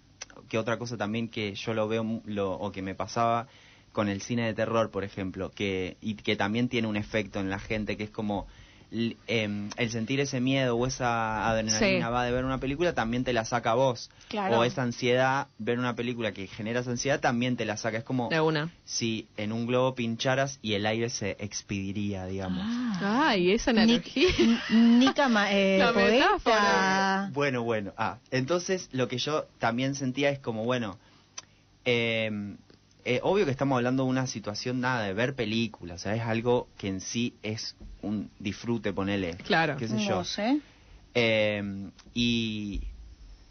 que 0.49 0.57
otra 0.57 0.79
cosa 0.79 0.97
también 0.97 1.29
que 1.29 1.53
yo 1.53 1.75
lo 1.75 1.87
veo 1.87 2.03
mu- 2.03 2.21
lo, 2.25 2.53
o 2.53 2.71
que 2.71 2.81
me 2.81 2.95
pasaba 2.95 3.45
con 3.91 4.09
el 4.09 4.21
cine 4.23 4.47
de 4.47 4.55
terror, 4.55 4.89
por 4.89 5.03
ejemplo, 5.03 5.51
que 5.51 5.97
y 6.01 6.15
que 6.15 6.35
también 6.35 6.69
tiene 6.69 6.87
un 6.87 6.95
efecto 6.97 7.39
en 7.39 7.51
la 7.51 7.59
gente, 7.59 7.97
que 7.97 8.03
es 8.05 8.09
como 8.09 8.47
em, 8.91 9.69
el 9.77 9.91
sentir 9.91 10.19
ese 10.19 10.39
miedo 10.41 10.75
o 10.75 10.87
esa 10.87 11.47
adrenalina 11.49 12.07
Sí. 12.07 12.11
va 12.11 12.23
de 12.23 12.31
ver 12.31 12.43
una 12.43 12.57
película 12.59 12.93
también 12.93 13.23
te 13.23 13.33
la 13.33 13.45
saca 13.45 13.71
a 13.71 13.75
vos. 13.75 14.09
Claro. 14.29 14.59
O 14.59 14.63
esa 14.63 14.81
ansiedad, 14.81 15.47
ver 15.59 15.77
una 15.77 15.95
película 15.95 16.31
que 16.31 16.47
genera 16.47 16.79
esa 16.79 16.91
ansiedad 16.91 17.19
también 17.19 17.55
te 17.55 17.65
la 17.65 17.77
saca. 17.77 17.99
Es 17.99 18.03
como 18.03 18.29
De 18.29 18.39
una. 18.41 18.69
si 18.85 19.27
en 19.37 19.51
un 19.51 19.67
globo 19.67 19.93
pincharas 19.95 20.57
y 20.63 20.73
el 20.73 20.85
aire 20.87 21.09
se 21.09 21.37
expediría, 21.39 22.25
digamos. 22.25 22.65
Ay, 23.01 23.51
esa 23.51 23.73
Ni- 23.73 23.81
analogía. 23.81 24.29
Nica 24.69 25.29
eh, 25.51 25.77
La 25.79 25.93
poeta. 25.93 26.11
metáfora. 26.11 27.29
Bueno, 27.33 27.63
bueno. 27.63 27.93
Ah, 27.97 28.17
entonces 28.31 28.89
lo 28.91 29.07
que 29.07 29.17
yo 29.19 29.45
también 29.59 29.93
sentía 29.95 30.29
es 30.31 30.39
como, 30.39 30.63
bueno, 30.63 30.97
eh, 31.85 32.55
eh, 33.11 33.19
obvio 33.23 33.45
que 33.45 33.51
estamos 33.51 33.75
hablando 33.77 34.03
de 34.03 34.09
una 34.09 34.27
situación 34.27 34.79
nada 34.81 35.03
de 35.03 35.13
ver 35.13 35.33
películas, 35.35 36.01
o 36.01 36.03
sea, 36.03 36.15
es 36.15 36.21
algo 36.21 36.67
que 36.77 36.87
en 36.89 37.01
sí 37.01 37.33
es 37.41 37.75
un 38.01 38.29
disfrute, 38.39 38.93
ponele. 38.93 39.35
Claro. 39.45 39.75
qué 39.77 39.87
sé 39.87 39.95
No 39.95 40.07
yo. 40.07 40.23
sé. 40.23 40.59
Eh, 41.15 41.89
y 42.13 42.81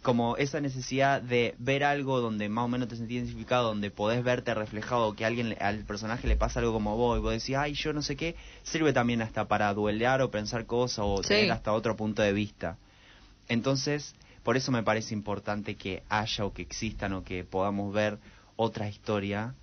como 0.02 0.36
esa 0.36 0.60
necesidad 0.60 1.20
de 1.20 1.54
ver 1.58 1.82
algo 1.84 2.20
donde 2.20 2.48
más 2.48 2.64
o 2.64 2.68
menos 2.68 2.88
te 2.88 2.96
sentís 2.96 3.16
identificado, 3.18 3.66
donde 3.68 3.90
podés 3.90 4.22
verte 4.22 4.54
reflejado, 4.54 5.14
que 5.16 5.24
alguien, 5.24 5.48
le- 5.50 5.56
al 5.56 5.84
personaje 5.84 6.28
le 6.28 6.36
pasa 6.36 6.60
algo 6.60 6.72
como 6.72 6.96
vos, 6.96 7.18
y 7.18 7.20
vos 7.20 7.32
decís, 7.32 7.56
ay, 7.56 7.74
yo 7.74 7.92
no 7.92 8.00
sé 8.02 8.14
qué, 8.16 8.36
sirve 8.62 8.92
también 8.92 9.20
hasta 9.22 9.48
para 9.48 9.74
duelear 9.74 10.22
o 10.22 10.30
pensar 10.30 10.66
cosas 10.66 11.04
o 11.06 11.22
Sí. 11.22 11.28
tener 11.30 11.50
hasta 11.50 11.72
otro 11.72 11.96
punto 11.96 12.22
de 12.22 12.32
vista. 12.32 12.78
Entonces, 13.48 14.14
por 14.44 14.56
eso 14.56 14.70
me 14.72 14.82
parece 14.82 15.14
importante 15.14 15.74
que 15.74 16.02
haya 16.08 16.44
o 16.44 16.52
que 16.52 16.62
existan 16.62 17.12
o 17.12 17.24
que 17.24 17.44
podamos 17.44 17.92
ver 17.92 18.18
otra 18.58 18.88
historia 18.88 19.54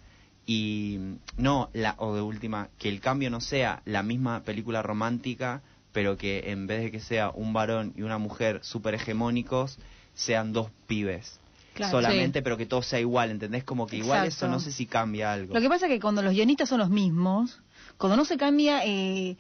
y 0.47 0.99
no 1.37 1.69
la 1.73 1.95
o 1.97 2.15
de 2.15 2.21
última 2.21 2.69
que 2.79 2.87
el 2.87 3.01
cambio 3.01 3.29
no 3.29 3.41
sea 3.41 3.81
la 3.85 4.03
misma 4.03 4.43
película 4.43 4.81
romántica 4.81 5.61
pero 5.91 6.17
que 6.17 6.51
en 6.51 6.65
vez 6.65 6.81
de 6.81 6.91
que 6.91 6.99
sea 7.01 7.29
un 7.29 7.51
varón 7.51 7.93
y 7.97 8.03
una 8.03 8.17
mujer 8.17 8.61
súper 8.63 8.95
hegemónicos 8.95 9.77
sean 10.15 10.53
dos 10.53 10.71
pibes 10.87 11.39
Claro. 11.73 11.91
solamente 11.91 12.41
pero 12.41 12.55
que 12.55 12.65
todo 12.65 12.81
sea 12.81 13.01
igual 13.01 13.31
¿entendés? 13.31 13.65
como 13.65 13.85
que 13.85 13.97
igual 13.97 14.25
eso 14.27 14.47
no 14.47 14.61
sé 14.61 14.71
si 14.71 14.85
cambia 14.85 15.33
algo 15.33 15.53
Lo 15.53 15.59
que 15.59 15.67
pasa 15.67 15.87
es 15.87 15.91
que 15.91 15.99
cuando 15.99 16.21
los 16.21 16.33
guionistas 16.33 16.69
son 16.69 16.79
los 16.79 16.89
mismos, 16.89 17.59
cuando 17.97 18.15
no 18.15 18.23
se 18.23 18.37
cambia 18.37 18.85
eh, 18.85 19.35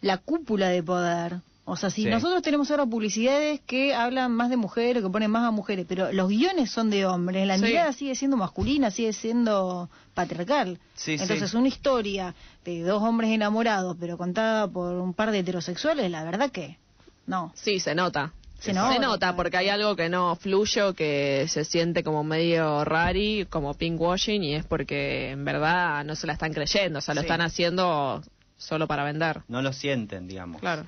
la 0.00 0.18
cúpula 0.18 0.68
de 0.68 0.84
poder, 0.84 1.40
o 1.66 1.76
sea, 1.76 1.88
si 1.90 2.02
Sí. 2.04 2.10
nosotros 2.10 2.42
tenemos 2.42 2.70
ahora 2.70 2.84
publicidades 2.84 3.60
que 3.66 3.94
hablan 3.94 4.32
más 4.32 4.50
de 4.50 4.56
mujeres, 4.56 5.02
que 5.02 5.08
ponen 5.08 5.30
más 5.30 5.44
a 5.44 5.50
mujeres, 5.50 5.86
pero 5.88 6.12
los 6.12 6.28
guiones 6.28 6.70
son 6.70 6.90
de 6.90 7.06
hombres, 7.06 7.46
la 7.46 7.56
Sí. 7.58 7.64
mirada 7.64 7.92
sigue 7.92 8.14
siendo 8.14 8.36
masculina, 8.36 8.90
sigue 8.90 9.12
siendo 9.12 9.88
patriarcal. 10.12 10.78
Sí, 10.94 11.12
Entonces, 11.12 11.50
sí. 11.50 11.56
una 11.56 11.68
historia 11.68 12.34
de 12.64 12.82
dos 12.82 13.02
hombres 13.02 13.30
enamorados, 13.30 13.96
pero 13.98 14.18
contada 14.18 14.68
por 14.68 14.94
un 14.96 15.14
par 15.14 15.30
de 15.30 15.38
heterosexuales, 15.40 16.10
la 16.10 16.24
verdad 16.24 16.50
que 16.50 16.78
No. 17.26 17.52
Sí, 17.54 17.80
se 17.80 17.94
nota. 17.94 18.32
Se 18.58 18.72
nota. 18.74 18.92
Se 18.92 18.98
nota 18.98 19.34
porque 19.36 19.56
hay 19.56 19.68
algo 19.70 19.96
que 19.96 20.10
no 20.10 20.36
fluye 20.36 20.94
que 20.94 21.46
se 21.48 21.64
siente 21.64 22.02
como 22.04 22.22
medio 22.24 22.84
rari, 22.84 23.46
como 23.48 23.72
pinkwashing, 23.74 24.44
y 24.44 24.54
es 24.54 24.64
porque 24.66 25.30
en 25.30 25.42
verdad 25.44 26.04
no 26.04 26.16
se 26.16 26.26
la 26.26 26.34
están 26.34 26.52
creyendo, 26.52 26.98
o 26.98 27.02
sea, 27.02 27.14
lo 27.14 27.22
Sí. 27.22 27.26
están 27.26 27.40
haciendo 27.40 28.22
solo 28.58 28.86
para 28.86 29.04
vender. 29.04 29.40
No 29.48 29.62
lo 29.62 29.72
sienten, 29.72 30.28
digamos. 30.28 30.60
Claro. 30.60 30.84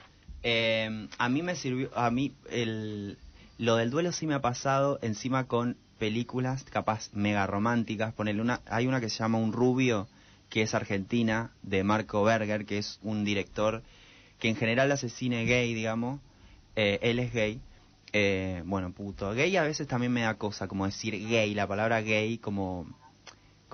Eh, 0.49 1.09
a 1.19 1.29
mí 1.29 1.43
me 1.43 1.57
sirvió, 1.57 1.91
a 1.99 2.09
mí 2.13 2.33
el, 2.53 3.19
lo 3.59 3.75
del 3.75 3.91
duelo 3.91 4.13
sí 4.13 4.29
me 4.29 4.35
ha 4.35 4.41
pasado 4.41 5.01
encima 5.03 5.49
con 5.49 5.77
películas 5.99 6.63
capaz 6.63 7.11
mega 7.13 7.49
románticas. 7.49 8.15
Ponele 8.15 8.41
una, 8.41 8.61
hay 8.67 8.87
una 8.87 9.01
que 9.01 9.11
se 9.11 9.19
llama 9.19 9.39
Un 9.39 9.53
Rubio, 9.53 10.07
que 10.49 10.63
es 10.63 10.73
argentina, 10.73 11.51
de 11.65 11.83
Marco 11.83 12.23
Berger, 12.23 12.65
que 12.65 12.79
es 12.79 13.01
un 13.03 13.25
director 13.25 13.83
que 14.39 14.49
en 14.49 14.55
general 14.55 14.93
hace 14.93 15.09
cine 15.09 15.47
gay, 15.47 15.75
digamos. 15.75 16.21
Eh, 16.77 17.01
él 17.03 17.19
es 17.19 17.33
gay. 17.33 17.61
Eh, 18.13 18.63
bueno, 18.67 18.93
puto. 18.93 19.35
Gay 19.35 19.57
a 19.57 19.65
veces 19.65 19.89
también 19.89 20.13
me 20.13 20.21
da 20.21 20.35
cosa, 20.35 20.69
como 20.69 20.87
decir 20.87 21.29
gay, 21.29 21.55
la 21.55 21.67
palabra 21.67 22.03
gay, 22.03 22.39
como 22.39 22.87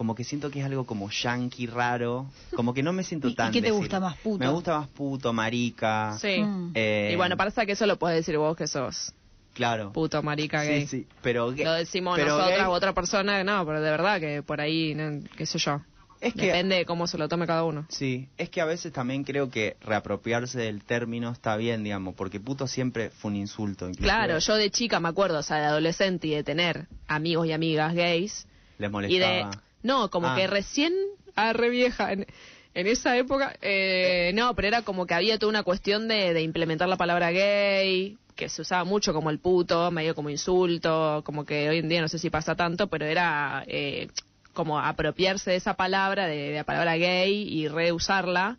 como 0.02 0.16
que 0.16 0.24
siento 0.24 0.50
que 0.50 0.58
es 0.58 0.64
algo 0.66 0.84
como 0.84 1.08
yankee 1.10 1.68
raro, 1.68 2.26
como 2.56 2.74
que 2.74 2.82
no 2.82 2.92
me 2.92 3.04
siento 3.04 3.28
¿Y- 3.28 3.30
y 3.30 3.34
tan 3.36 3.52
qué 3.52 3.60
te 3.62 3.68
decir- 3.68 3.78
gusta 3.78 4.00
más, 4.00 4.16
puto? 4.16 4.38
Me 4.44 4.48
gusta 4.50 4.76
más 4.80 4.88
puto, 4.88 5.32
marica. 5.32 6.16
Sí. 6.20 6.40
Mm. 6.42 6.72
Eh, 6.74 7.10
Y 7.12 7.16
bueno, 7.16 7.36
parece 7.36 7.64
que 7.66 7.72
eso 7.72 7.86
lo 7.86 8.00
puedes 8.00 8.16
decir 8.16 8.36
vos 8.36 8.56
que 8.56 8.66
sos 8.66 9.12
Claro. 9.54 9.92
puto, 9.92 10.20
marica, 10.24 10.62
Sí, 10.62 10.68
gay. 10.68 10.86
sí, 10.88 11.06
pero 11.22 11.52
gay- 11.52 11.64
Lo 11.64 11.72
decimos 11.74 12.16
pero 12.16 12.36
nosotras 12.36 12.58
gay- 12.58 12.66
u 12.66 12.70
otra 12.72 12.92
persona, 12.94 13.44
no, 13.44 13.64
pero 13.64 13.80
de 13.80 13.90
verdad 13.92 14.18
que 14.18 14.42
por 14.42 14.60
ahí, 14.60 14.94
no, 14.96 15.20
qué 15.36 15.46
sé 15.46 15.58
yo. 15.60 15.80
Es 16.20 16.34
que 16.34 16.46
Depende 16.46 16.76
de 16.76 16.84
cómo 16.84 17.06
se 17.06 17.16
lo 17.18 17.28
tome 17.28 17.46
cada 17.46 17.62
uno. 17.64 17.84
Sí, 17.88 18.28
es 18.38 18.48
que 18.50 18.60
a 18.60 18.64
veces 18.64 18.92
también 18.92 19.22
creo 19.22 19.50
que 19.50 19.76
reapropiarse 19.82 20.58
del 20.58 20.82
término 20.84 21.30
está 21.30 21.56
bien, 21.56 21.84
digamos, 21.84 22.14
porque 22.16 22.40
puto 22.40 22.66
siempre 22.66 23.10
fue 23.10 23.30
un 23.30 23.36
insulto. 23.36 23.86
inclusive. 23.86 24.08
Claro, 24.08 24.38
yo 24.38 24.54
de 24.56 24.70
chica 24.70 24.98
me 25.00 25.08
acuerdo, 25.08 25.38
o 25.38 25.42
sea, 25.44 25.58
de 25.58 25.66
adolescente 25.66 26.26
y 26.26 26.30
de 26.34 26.42
tener 26.44 26.86
amigos 27.08 27.46
y 27.46 27.52
amigas 27.52 27.94
gays. 27.94 28.46
Les 28.78 28.90
Y 29.10 29.18
de. 29.18 29.44
No, 29.82 30.10
como 30.10 30.28
Ah. 30.28 30.34
que 30.36 30.46
recién. 30.46 30.92
Ah, 31.34 31.52
re 31.52 31.70
vieja. 31.70 32.12
En, 32.12 32.26
en 32.74 32.86
esa 32.86 33.16
época. 33.16 33.54
eh, 33.60 34.32
no, 34.34 34.54
pero 34.54 34.68
era 34.68 34.82
como 34.82 35.06
que 35.06 35.14
había 35.14 35.38
toda 35.38 35.50
una 35.50 35.62
cuestión 35.62 36.08
de, 36.08 36.32
de 36.34 36.42
implementar 36.42 36.88
la 36.88 36.96
palabra 36.96 37.30
gay, 37.30 38.16
que 38.36 38.48
se 38.48 38.62
usaba 38.62 38.84
mucho 38.84 39.12
como 39.12 39.30
el 39.30 39.38
puto, 39.38 39.90
medio 39.90 40.14
como 40.14 40.30
insulto, 40.30 41.22
como 41.24 41.44
que 41.44 41.68
hoy 41.68 41.78
en 41.78 41.88
día 41.88 42.00
no 42.00 42.08
sé 42.08 42.18
si 42.18 42.30
pasa 42.30 42.54
tanto, 42.54 42.86
pero 42.88 43.04
era. 43.06 43.64
eh, 43.66 44.08
como 44.54 44.78
apropiarse 44.78 45.50
de 45.52 45.56
esa 45.56 45.74
palabra, 45.74 46.26
de, 46.26 46.50
de 46.50 46.56
la 46.56 46.64
palabra 46.64 46.96
gay 46.96 47.32
y 47.48 47.68
reusarla. 47.68 48.58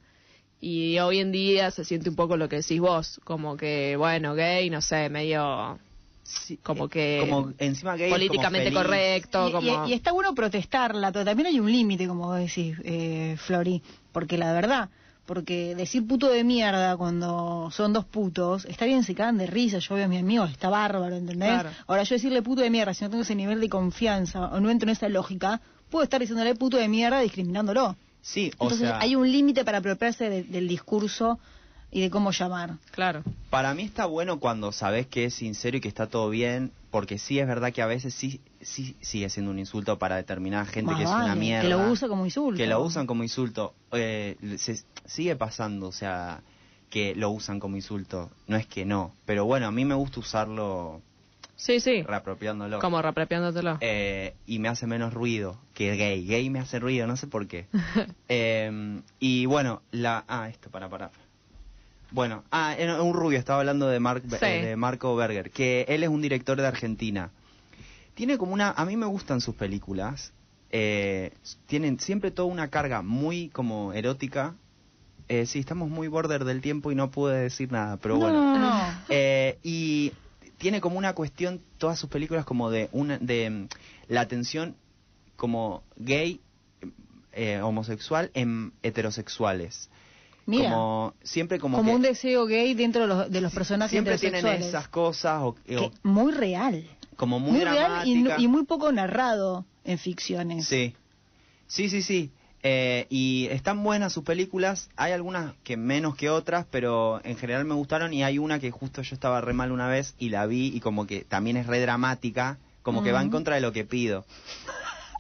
Y 0.60 0.98
hoy 0.98 1.20
en 1.20 1.32
día 1.32 1.70
se 1.70 1.86
siente 1.86 2.10
un 2.10 2.16
poco 2.16 2.36
lo 2.36 2.50
que 2.50 2.56
decís 2.58 2.80
vos, 2.80 3.22
como 3.26 3.58
que, 3.58 3.96
bueno, 3.96 4.34
gay, 4.34 4.72
no 4.72 4.82
sé, 4.82 5.10
medio 5.10 5.78
Sí, 6.24 6.58
como 6.58 6.86
eh, 6.86 6.90
que 6.90 7.18
como 7.20 7.54
encima 7.58 7.96
gay 7.96 8.06
es 8.06 8.10
como 8.12 8.18
políticamente 8.18 8.72
correcto, 8.74 9.46
Y, 9.46 9.50
y- 9.50 9.52
como... 9.54 9.88
y 9.88 9.94
está 9.94 10.12
bueno 10.14 10.34
protestarla, 10.34 11.12
pero 11.12 11.26
también 11.26 11.48
hay 11.48 11.60
un 11.60 11.72
límite, 11.72 12.08
como 12.08 12.28
vos 12.28 12.38
decís, 12.38 12.76
eh, 12.84 13.36
Flori, 13.38 13.82
porque 14.12 14.38
la 14.38 14.54
verdad, 14.54 14.90
porque 15.26 15.76
decir 15.76 16.06
puto 16.08 16.30
de 16.30 16.44
mierda 16.44 16.96
cuando 16.98 17.70
son 17.72 17.92
dos 17.94 18.06
putos, 18.06 18.66
está 18.66 18.86
bien, 18.86 19.04
se 19.04 19.16
cagan 19.16 19.38
de 19.38 19.48
risa, 19.48 19.80
yo 19.80 19.96
veo 19.96 20.06
a 20.06 20.08
mis 20.08 20.20
amigos, 20.20 20.50
está 20.52 20.70
bárbaro, 20.70 21.16
¿entendés? 21.16 21.50
Claro. 21.50 21.70
Ahora 21.88 22.04
yo 22.04 22.16
decirle 22.16 22.42
puto 22.42 22.62
de 22.62 22.70
mierda, 22.70 22.94
si 22.94 23.04
no 23.04 23.10
tengo 23.10 23.24
ese 23.24 23.36
nivel 23.36 23.60
de 23.60 23.70
confianza 23.70 24.46
o 24.48 24.60
no 24.60 24.70
entro 24.70 24.88
en 24.90 24.94
esa 24.94 25.10
lógica, 25.10 25.62
puedo 25.90 26.04
estar 26.04 26.20
diciéndole 26.22 26.56
puto 26.56 26.78
de 26.78 26.88
mierda 26.88 27.20
discriminándolo. 27.20 27.96
Sí, 28.22 28.52
o 28.58 28.64
Entonces 28.66 28.88
sea, 28.88 29.00
hay 29.02 29.16
un 29.18 29.30
límite 29.30 29.66
para 29.66 29.80
apropiarse 29.80 30.30
de- 30.30 30.44
del 30.44 30.68
discurso 30.70 31.40
y 31.94 32.02
de 32.02 32.10
cómo 32.10 32.32
llamar. 32.32 32.72
Claro. 32.92 33.24
para 33.50 33.74
mí 33.74 33.84
está 33.84 34.06
bueno 34.06 34.40
cuando 34.40 34.72
sabes 34.72 35.08
que 35.08 35.26
es 35.26 35.36
sincero 35.36 35.78
y 35.78 35.82
que 35.82 35.88
está 35.88 36.08
todo 36.08 36.30
bien, 36.30 36.72
porque 36.92 37.18
sí 37.20 37.40
es 37.40 37.48
verdad 37.48 37.72
que 37.72 37.82
a 37.82 37.86
veces 37.86 38.14
sí, 38.14 38.42
sí 38.62 38.96
sigue 39.02 39.30
siendo 39.30 39.52
un 39.52 39.60
insulto 39.60 39.98
para 40.00 40.16
determinada 40.16 40.66
gente 40.66 40.92
Más 40.92 40.98
que 41.00 41.04
es 41.06 41.10
una 41.10 41.36
mierda. 41.36 41.62
Que 41.64 41.70
lo 41.70 41.90
usa 41.92 42.08
como 42.08 42.26
insulto. 42.26 42.58
que 42.58 42.68
lo 42.68 42.82
usan 42.82 43.06
como 43.08 43.24
insulto. 43.24 43.74
Eh, 43.92 44.38
se, 44.58 44.84
sigue 45.06 45.36
pasando, 45.36 45.88
o 45.88 45.92
sea, 45.92 46.42
que 46.90 47.16
lo 47.16 47.30
usan 47.30 47.60
como 47.60 47.76
insulto. 47.76 48.30
No 48.48 48.58
es 48.58 48.66
que 48.68 48.86
no, 48.86 49.14
pero 49.26 49.46
bueno, 49.46 49.68
a 49.68 49.72
mí 49.72 49.86
me 49.86 49.96
gusta 49.96 50.20
usarlo 50.20 51.02
Sí, 51.56 51.80
sí. 51.80 52.04
reapropiándolo. 52.04 52.80
Como 52.80 53.02
reapropiándotelo. 53.02 53.78
Eh, 53.82 54.34
y 54.46 54.60
me 54.60 54.68
hace 54.68 54.86
menos 54.88 55.14
ruido 55.14 55.58
que 55.74 55.96
gay. 55.96 56.26
Gay 56.26 56.50
me 56.50 56.60
hace 56.60 56.80
ruido, 56.80 57.08
no 57.08 57.16
sé 57.18 57.28
por 57.28 57.48
qué. 57.48 57.68
Eh, 58.28 59.00
y 59.20 59.46
bueno, 59.46 59.82
la... 59.92 60.26
Ah, 60.28 60.50
esto, 60.50 60.70
para, 60.72 60.90
para. 60.90 61.12
Bueno, 62.14 62.44
ah, 62.52 62.76
un 63.02 63.16
rubio, 63.16 63.40
estaba 63.40 63.60
hablando 63.62 63.88
de, 63.88 64.00
Mark, 64.00 64.22
Sí. 64.30 64.38
eh, 64.46 64.66
de 64.68 64.76
Marco 64.76 65.16
Berger, 65.16 65.50
que 65.50 65.84
él 65.90 66.04
es 66.04 66.10
un 66.10 66.22
director 66.22 66.62
de 66.62 66.68
Argentina. 66.68 67.32
Tiene 68.14 68.38
como 68.38 68.54
una... 68.54 68.70
A 68.70 68.86
mí 68.86 68.96
me 68.96 69.08
gustan 69.08 69.42
sus 69.42 69.56
películas. 69.56 70.32
Eh, 70.70 71.34
tienen 71.66 72.00
siempre 72.00 72.30
toda 72.30 72.48
una 72.48 72.68
carga 72.70 73.02
muy 73.02 73.50
como 73.50 73.94
erótica. 73.94 74.54
Eh, 75.28 75.48
sí, 75.48 75.58
estamos 75.58 75.90
muy 75.90 76.08
border 76.08 76.46
del 76.46 76.62
tiempo 76.62 76.92
y 76.92 76.96
no 76.96 77.10
pude 77.10 77.36
decir 77.36 77.72
nada, 77.72 77.98
pero 77.98 78.18
bueno. 78.18 78.60
No, 78.60 78.60
no. 78.60 78.94
Eh, 79.10 79.58
y 79.64 80.12
tiene 80.60 80.82
como 80.82 81.00
una 81.00 81.14
cuestión, 81.14 81.62
todas 81.80 81.98
sus 81.98 82.12
películas, 82.12 82.46
como 82.46 82.70
de, 82.70 82.90
una, 82.92 83.18
de 83.18 83.50
mm, 83.50 83.68
la 84.10 84.28
tensión 84.28 84.76
como 85.36 85.82
gay, 85.96 86.42
eh, 87.32 87.60
homosexual 87.62 88.30
en 88.36 88.72
heterosexuales. 88.84 89.90
Mira, 90.46 90.72
Como, 90.72 91.12
como, 91.12 91.14
siempre 91.24 91.60
como, 91.60 91.84
que 91.84 91.90
un 91.90 92.02
deseo 92.02 92.46
gay 92.46 92.74
dentro 92.74 93.04
de 93.04 93.08
los, 93.08 93.32
de 93.32 93.42
los 93.42 93.54
personajes 93.54 93.92
siempre 93.92 94.18
tienen 94.18 94.46
esas 94.46 94.88
cosas 94.90 95.42
o, 95.42 95.48
o 95.48 95.56
Que 95.56 95.92
muy 96.04 96.34
real. 96.34 96.86
como 97.16 97.40
muy, 97.40 97.54
Muy, 97.54 97.64
real 97.64 98.06
y, 98.06 98.48
muy 98.48 98.66
poco 98.66 98.92
narrado 98.92 99.66
en 99.86 99.98
ficciones. 99.98 100.66
Sí, 100.66 100.96
sí, 101.68 101.90
sí, 101.90 102.02
sí. 102.02 102.32
Eh, 102.66 103.08
y 103.10 103.48
están 103.52 103.84
buenas 103.84 104.14
sus 104.14 104.24
películas. 104.24 104.90
Hay 104.96 105.12
algunas 105.12 105.54
que 105.64 105.76
menos 105.76 106.16
que 106.16 106.30
otras, 106.30 106.66
pero 106.72 107.20
en 107.26 107.38
general 107.38 107.66
me 107.66 107.76
gustaron. 107.76 108.14
Y 108.14 108.24
hay 108.24 108.38
una 108.38 108.60
que 108.60 108.72
justo 108.72 109.02
yo 109.02 109.14
estaba 109.16 109.42
re 109.42 109.54
mal 109.54 109.72
una 109.72 109.88
vez 109.88 110.16
y 110.18 110.30
la 110.30 110.46
vi 110.46 110.68
y 110.68 110.80
como 110.80 111.06
que 111.06 111.26
también 111.26 111.58
es 111.58 111.68
re 111.68 111.82
dramática, 111.82 112.58
como 112.82 113.04
que 113.04 113.12
va 113.12 113.22
en 113.22 113.30
contra 113.30 113.56
de 113.56 113.62
lo 113.62 113.74
que 113.74 113.84
pido. 113.84 114.26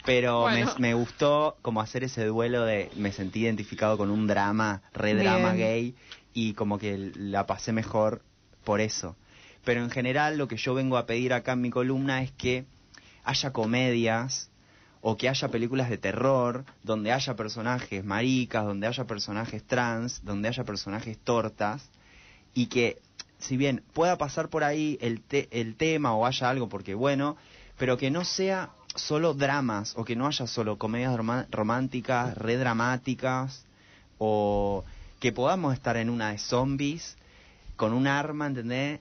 Pero 0.06 0.42
Bueno. 0.42 0.74
me, 0.80 0.90
me 0.90 0.94
gustó 0.94 1.58
como 1.62 1.82
hacer 1.82 2.04
ese 2.04 2.26
duelo 2.26 2.66
de 2.66 2.92
me 2.96 3.12
sentí 3.12 3.40
identificado 3.42 3.98
con 3.98 4.10
un 4.12 4.28
drama, 4.28 4.82
re 4.94 5.14
drama 5.16 5.54
Bien. 5.54 5.68
gay 5.68 5.96
y 6.34 6.54
como 6.54 6.78
que 6.78 7.12
la 7.16 7.46
pasé 7.46 7.72
mejor 7.72 8.22
por 8.64 8.82
eso. 8.82 9.16
Pero 9.64 9.82
en 9.82 9.90
general 9.90 10.38
lo 10.38 10.48
que 10.48 10.58
yo 10.58 10.74
vengo 10.74 10.98
a 10.98 11.06
pedir 11.06 11.32
acá 11.34 11.54
en 11.54 11.62
mi 11.62 11.70
columna 11.70 12.22
es 12.22 12.32
que 12.32 12.66
haya 13.24 13.54
comedias 13.54 14.50
o 15.02 15.16
que 15.16 15.30
haya 15.30 15.48
películas 15.50 15.90
de 15.90 15.98
terror 15.98 16.66
donde 16.84 17.12
haya 17.14 17.36
personajes 17.36 18.04
maricas, 18.04 18.66
donde 18.66 18.88
haya 18.88 19.06
personajes 19.06 19.64
trans, 19.66 20.24
donde 20.26 20.50
haya 20.50 20.64
personajes 20.66 21.18
tortas 21.18 21.90
y 22.54 22.68
que 22.68 23.00
si 23.40 23.56
bien 23.58 23.84
pueda 23.94 24.18
pasar 24.18 24.50
por 24.50 24.64
ahí 24.66 24.98
el, 25.02 25.22
te- 25.22 25.48
el 25.52 25.76
tema 25.76 26.14
o 26.14 26.26
haya 26.26 26.50
algo 26.50 26.68
porque 26.70 26.94
bueno, 26.94 27.36
pero 27.78 27.98
que 27.98 28.12
no 28.12 28.24
sea 28.26 28.70
solo 28.96 29.34
dramas 29.34 29.94
o 29.98 30.04
que 30.06 30.16
no 30.16 30.28
haya 30.28 30.48
solo 30.48 30.78
comedias 30.78 31.16
románticas, 31.52 32.38
re 32.38 32.58
dramáticas 32.58 33.66
o 34.18 34.84
que 35.20 35.32
podamos 35.32 35.74
estar 35.74 35.98
en 35.98 36.10
una 36.10 36.32
de 36.32 36.38
zombies 36.38 37.18
con 37.76 37.94
un 37.94 38.08
arma, 38.08 38.48
¿entendés? 38.48 39.00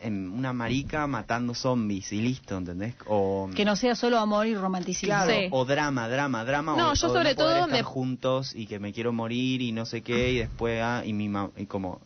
En 0.00 0.28
una 0.30 0.52
marica 0.52 1.06
matando 1.06 1.54
zombies 1.54 2.12
y 2.12 2.20
listo, 2.20 2.56
¿entendés? 2.56 2.94
O 3.06 3.48
Que 3.54 3.64
no 3.64 3.76
sea 3.76 3.94
solo 3.94 4.18
amor 4.18 4.46
y 4.46 4.54
romanticismo. 4.54 5.08
Claro, 5.08 5.32
Sí. 5.32 5.48
o 5.50 5.64
drama, 5.64 6.08
drama, 6.08 6.44
drama. 6.44 6.76
No, 6.76 6.90
o, 6.90 6.94
yo 6.94 7.06
o 7.06 7.10
sobre 7.10 7.30
no 7.30 7.36
poder 7.36 7.36
todo 7.36 7.50
estar 7.66 7.70
me- 7.72 7.82
juntos 7.82 8.54
y 8.54 8.66
que 8.66 8.78
me 8.78 8.92
quiero 8.92 9.12
morir 9.12 9.62
y 9.62 9.72
no 9.72 9.86
sé 9.86 10.02
qué 10.02 10.32
y 10.32 10.38
después 10.38 10.80
ah, 10.82 11.02
y 11.04 11.12
mi 11.12 11.28
ma- 11.28 11.50
y 11.56 11.66
como 11.66 12.00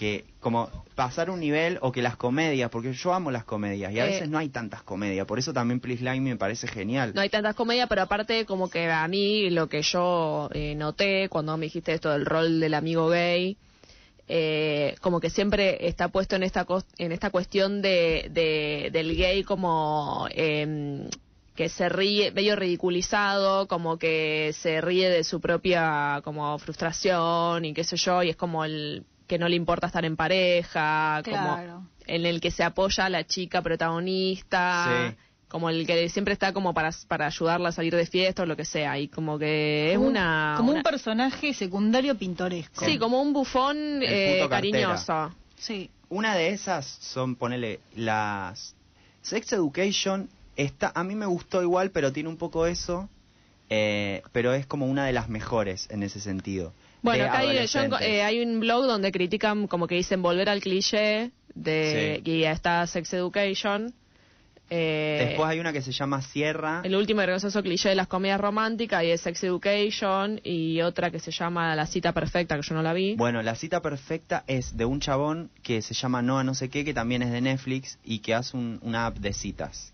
que 0.00 0.24
como 0.40 0.70
pasar 0.94 1.28
un 1.28 1.40
nivel 1.40 1.78
o 1.82 1.92
que 1.92 2.00
las 2.00 2.16
comedias, 2.16 2.70
porque 2.70 2.94
yo 2.94 3.12
amo 3.12 3.30
las 3.30 3.44
comedias 3.44 3.92
y 3.92 3.98
a 4.00 4.06
Eh. 4.06 4.08
veces 4.12 4.30
no 4.30 4.38
hay 4.38 4.48
tantas 4.48 4.82
comedias, 4.82 5.26
por 5.26 5.38
eso 5.38 5.52
también 5.52 5.78
Please 5.78 6.02
Like 6.02 6.22
Me 6.22 6.30
me 6.30 6.36
parece 6.38 6.66
genial. 6.66 7.12
No 7.14 7.20
hay 7.20 7.28
tantas 7.28 7.54
comedias, 7.54 7.86
pero 7.86 8.00
aparte 8.00 8.46
como 8.46 8.70
que 8.70 8.90
a 8.90 9.06
mí 9.08 9.50
lo 9.50 9.68
que 9.68 9.82
yo 9.82 10.48
eh, 10.54 10.74
noté 10.74 11.28
cuando 11.28 11.54
me 11.58 11.66
dijiste 11.66 11.92
esto 11.92 12.08
del 12.08 12.24
rol 12.24 12.60
del 12.60 12.72
amigo 12.72 13.08
gay, 13.10 13.58
eh, 14.26 14.94
como 15.02 15.20
que 15.20 15.28
siempre 15.28 15.86
está 15.86 16.08
puesto 16.08 16.34
en 16.36 16.44
esta 16.44 16.66
en 16.96 17.12
esta 17.12 17.28
cuestión 17.30 17.82
de, 17.82 18.28
de- 18.30 18.88
del 18.92 19.14
gay 19.16 19.42
como 19.44 20.28
em, 20.30 21.08
que 21.54 21.68
se 21.68 21.90
ríe 21.90 22.30
medio 22.30 22.56
ridiculizado, 22.56 23.68
como 23.68 23.98
que 23.98 24.52
se 24.54 24.80
ríe 24.80 25.10
de 25.10 25.24
su 25.24 25.40
propia 25.42 26.22
como 26.24 26.58
frustración 26.58 27.66
y 27.66 27.74
qué 27.74 27.84
sé 27.84 27.96
yo, 27.98 28.22
y 28.22 28.30
es 28.30 28.36
como 28.36 28.64
el 28.64 29.04
que 29.30 29.38
no 29.38 29.48
le 29.48 29.54
importa 29.54 29.86
estar 29.86 30.04
en 30.04 30.16
pareja, 30.16 31.20
Claro. 31.22 31.72
como 31.74 31.88
en 32.06 32.26
el 32.26 32.40
que 32.40 32.50
se 32.50 32.64
apoya 32.64 33.04
a 33.06 33.08
la 33.08 33.24
chica 33.24 33.62
protagonista 33.62 35.10
Sí. 35.10 35.16
como 35.48 35.70
el 35.70 35.86
que 35.86 36.08
siempre 36.08 36.32
está 36.32 36.52
como 36.52 36.74
para, 36.74 36.90
para 37.08 37.26
ayudarla 37.26 37.68
a 37.68 37.72
salir 37.72 37.94
de 37.94 38.06
fiesta 38.06 38.42
o 38.42 38.46
lo 38.46 38.56
que 38.56 38.64
sea 38.64 38.98
y 38.98 39.08
como 39.08 39.38
que 39.38 39.90
es 39.92 39.96
Como 39.96 40.08
una 40.08 40.54
Como 40.56 40.70
una- 40.70 40.78
un 40.80 40.82
personaje 40.82 41.54
secundario 41.54 42.16
pintoresco. 42.16 42.84
sí 42.84 42.98
como 42.98 43.22
un 43.22 43.32
bufón 43.32 43.76
eh, 44.02 44.44
cariñoso 44.50 45.30
Sí. 45.56 45.90
Una 46.08 46.34
de 46.34 46.48
esas 46.48 46.86
son, 46.86 47.36
ponele, 47.36 47.78
las 47.94 48.74
Sex 49.22 49.52
Education. 49.52 50.28
Está, 50.56 50.90
a 50.94 51.04
mí 51.04 51.14
me 51.14 51.26
gustó 51.26 51.62
igual, 51.62 51.90
pero 51.92 52.12
tiene 52.12 52.28
un 52.28 52.36
poco 52.36 52.66
eso. 52.66 53.08
eh, 53.72 54.22
pero 54.32 54.52
es 54.52 54.66
como 54.66 54.86
una 54.86 55.04
de 55.06 55.12
las 55.12 55.28
mejores 55.28 55.86
en 55.90 56.02
ese 56.02 56.18
sentido. 56.18 56.72
Bueno, 57.02 57.24
acá 57.24 57.38
hay, 57.38 57.66
yo 57.66 57.80
eh, 58.00 58.22
hay 58.22 58.40
un 58.42 58.60
blog 58.60 58.86
donde 58.86 59.10
critican 59.12 59.66
como 59.66 59.86
que 59.86 59.94
dicen 59.94 60.22
volver 60.22 60.48
al 60.48 60.60
cliché 60.60 61.30
de 61.54 62.20
Sí. 62.24 62.30
y 62.30 62.44
está 62.44 62.86
Sex 62.86 63.12
Education. 63.14 63.92
Eh, 64.72 65.26
Después 65.30 65.48
hay 65.48 65.58
una 65.58 65.72
que 65.72 65.82
se 65.82 65.90
llama 65.90 66.22
Sierra. 66.22 66.80
El 66.84 66.94
último 66.94 67.20
y 67.22 67.26
vergonzoso 67.26 67.60
cliché 67.60 67.88
de 67.88 67.96
las 67.96 68.06
comedias 68.06 68.40
románticas 68.40 69.02
y 69.02 69.10
es 69.10 69.20
Sex 69.20 69.42
Education 69.42 70.40
y 70.44 70.80
otra 70.82 71.10
que 71.10 71.18
se 71.18 71.32
llama 71.32 71.74
La 71.74 71.86
cita 71.86 72.12
perfecta, 72.12 72.54
que 72.54 72.62
yo 72.62 72.74
no 72.76 72.82
la 72.82 72.92
vi. 72.92 73.16
Bueno, 73.16 73.42
la 73.42 73.56
cita 73.56 73.82
perfecta 73.82 74.44
es 74.46 74.76
de 74.76 74.84
un 74.84 75.00
chabón 75.00 75.50
que 75.64 75.82
se 75.82 75.92
llama 75.94 76.22
Noah 76.22 76.44
no 76.44 76.54
sé 76.54 76.68
qué, 76.70 76.84
que 76.84 76.94
también 76.94 77.22
es 77.22 77.32
de 77.32 77.40
Netflix 77.40 77.98
y 78.04 78.20
que 78.20 78.32
hace 78.34 78.56
un- 78.56 78.78
una 78.82 79.06
app 79.06 79.16
de 79.18 79.32
citas 79.32 79.92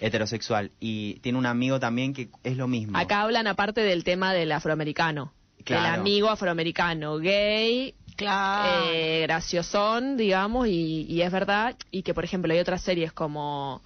heterosexual. 0.00 0.72
Y 0.80 1.14
tiene 1.20 1.38
un 1.38 1.46
amigo 1.46 1.78
también 1.78 2.12
que 2.12 2.28
es 2.42 2.56
lo 2.56 2.66
mismo. 2.66 2.98
Acá 2.98 3.22
hablan 3.22 3.46
aparte 3.46 3.80
del 3.82 4.02
tema 4.02 4.32
del 4.34 4.50
afroamericano. 4.50 5.32
Claro. 5.66 5.94
El 5.94 6.00
amigo 6.00 6.30
afroamericano 6.30 7.18
gay, 7.18 7.94
Claro. 8.16 8.84
eh, 8.92 9.22
graciosón, 9.22 10.16
digamos, 10.16 10.68
y, 10.68 11.02
y 11.08 11.20
es 11.22 11.30
verdad. 11.32 11.76
Y 11.90 12.02
que, 12.02 12.14
por 12.14 12.24
ejemplo, 12.24 12.52
hay 12.52 12.60
otras 12.60 12.80
series 12.82 13.12
como, 13.12 13.82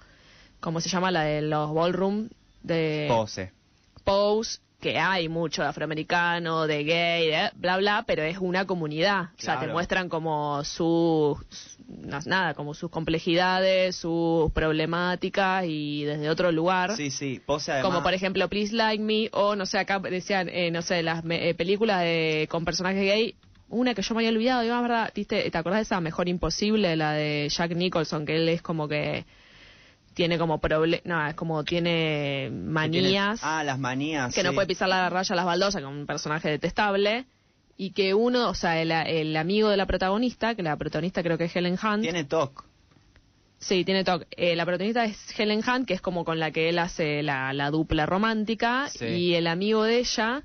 ¿cómo 0.59 0.79
se 0.79 0.89
llama? 0.89 1.11
La 1.11 1.23
de 1.23 1.41
los 1.41 1.73
ballroom 1.73 2.29
de 2.63 3.07
Pose. 3.09 3.51
Pose, 4.03 4.59
que 4.79 4.99
hay 4.99 5.27
mucho 5.27 5.63
de 5.63 5.69
afroamericano, 5.69 6.67
de 6.67 6.83
gay, 6.83 7.27
de 7.27 7.49
bla, 7.55 7.77
bla, 7.77 8.03
pero 8.05 8.23
es 8.23 8.37
una 8.37 8.65
comunidad. 8.65 9.29
O 9.37 9.41
sea, 9.41 9.59
te 9.59 9.67
muestran 9.67 10.07
como 10.07 10.63
sus, 10.63 11.37
no, 11.39 11.80
nada, 12.25 12.53
como 12.53 12.73
sus 12.73 12.89
complejidades, 12.89 13.95
sus 13.95 14.51
problemáticas 14.51 15.65
y 15.67 16.03
desde 16.03 16.29
otro 16.29 16.51
lugar. 16.51 16.95
Sí, 16.95 17.11
sí. 17.11 17.41
Pose 17.45 17.71
además. 17.71 17.89
Como 17.91 18.03
por 18.03 18.13
ejemplo 18.13 18.47
Please 18.49 18.75
Like 18.75 19.03
Me 19.03 19.29
o 19.33 19.55
no 19.55 19.65
sé, 19.65 19.77
acá 19.79 19.99
decían, 19.99 20.49
eh, 20.49 20.71
no 20.71 20.81
sé, 20.81 21.03
las 21.03 21.23
me- 21.23 21.49
eh, 21.49 21.53
películas 21.55 22.01
de, 22.01 22.47
con 22.49 22.65
personajes 22.65 23.01
gay. 23.03 23.35
Una 23.69 23.93
que 23.93 24.01
yo 24.01 24.13
me 24.15 24.19
había 24.19 24.31
olvidado, 24.37 24.61
digo, 24.63 24.75
ah, 24.75 24.81
¿verdad? 24.81 25.13
¿Te 25.13 25.57
acordás 25.57 25.79
de 25.79 25.83
esa 25.83 26.01
Mejor 26.01 26.27
Imposible? 26.27 26.95
La 26.97 27.13
de 27.13 27.47
Jack 27.49 27.71
Nicholson, 27.73 28.25
que 28.25 28.35
él 28.35 28.49
es 28.49 28.61
como 28.61 28.87
que 28.89 29.25
tiene 30.13 30.37
como 30.37 30.59
problemas, 30.59 31.05
no, 31.05 31.25
es 31.25 31.35
como 31.35 31.63
tiene 31.63 32.49
que 32.49 32.49
tiene- 32.49 32.63
manías, 32.65 33.39
Ah, 33.43 33.63
las 33.63 33.79
manías. 33.79 34.35
que 34.35 34.43
no 34.43 34.51
puede 34.53 34.67
pisar 34.67 34.89
la 34.89 35.09
raya 35.09 35.33
a 35.33 35.35
las 35.37 35.45
baldosas, 35.45 35.81
con 35.81 35.93
un 35.93 36.05
personaje 36.05 36.49
detestable. 36.49 37.25
Y 37.83 37.91
que 37.93 38.13
uno, 38.13 38.47
o 38.49 38.53
sea, 38.53 38.79
el, 38.79 38.91
el 38.91 39.35
amigo 39.35 39.69
de 39.69 39.75
la 39.77 39.87
protagonista, 39.87 40.53
que 40.53 40.61
la 40.61 40.75
protagonista 40.77 41.23
creo 41.23 41.35
que 41.39 41.45
es 41.45 41.55
Helen 41.55 41.79
Hunt, 41.83 42.03
Tiene 42.03 42.25
TOC. 42.25 42.63
Sí, 43.57 43.83
tiene 43.85 44.03
toque. 44.03 44.27
Eh, 44.37 44.55
la 44.55 44.65
protagonista 44.65 45.05
es 45.05 45.17
Helen 45.39 45.61
Hunt, 45.67 45.87
que 45.87 45.95
es 45.95 46.01
como 46.01 46.23
con 46.23 46.39
la 46.39 46.51
que 46.51 46.69
él 46.69 46.77
hace 46.77 47.23
la, 47.23 47.53
la 47.53 47.71
dupla 47.71 48.05
romántica, 48.05 48.87
Sí. 48.89 49.05
y 49.05 49.33
el 49.35 49.47
amigo 49.47 49.83
de 49.83 49.97
ella 49.99 50.43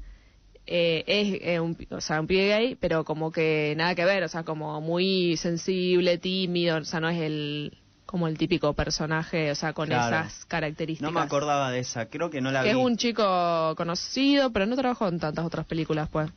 eh, 0.66 1.04
es 1.06 1.40
eh, 1.42 1.60
un, 1.60 1.76
o 1.90 2.00
sea, 2.00 2.20
un 2.20 2.26
pibe 2.26 2.48
gay, 2.48 2.74
pero 2.74 3.04
como 3.04 3.30
que 3.30 3.74
nada 3.76 3.94
que 3.94 4.04
ver, 4.06 4.22
o 4.24 4.28
sea, 4.28 4.42
como 4.44 4.80
muy 4.80 5.36
sensible, 5.36 6.16
tímido, 6.18 6.78
o 6.78 6.84
sea, 6.84 7.00
no 7.00 7.08
es 7.10 7.20
el 7.20 7.76
como 8.06 8.28
el 8.28 8.38
típico 8.38 8.72
personaje, 8.72 9.50
o 9.50 9.54
sea, 9.54 9.74
con 9.74 9.88
Claro. 9.88 10.16
esas 10.26 10.44
características. 10.46 11.12
No 11.12 11.18
me 11.18 11.24
acordaba 11.24 11.70
de 11.70 11.80
esa. 11.80 12.06
Creo 12.06 12.30
que 12.30 12.40
no 12.40 12.50
la 12.50 12.62
Que 12.62 12.72
vi. 12.72 12.78
es 12.78 12.84
un 12.86 12.96
chico 12.96 13.74
conocido, 13.76 14.52
pero 14.52 14.64
no 14.64 14.74
trabajó 14.76 15.08
en 15.08 15.18
tantas 15.20 15.44
otras 15.44 15.66
películas, 15.66 16.08
pues. 16.10 16.30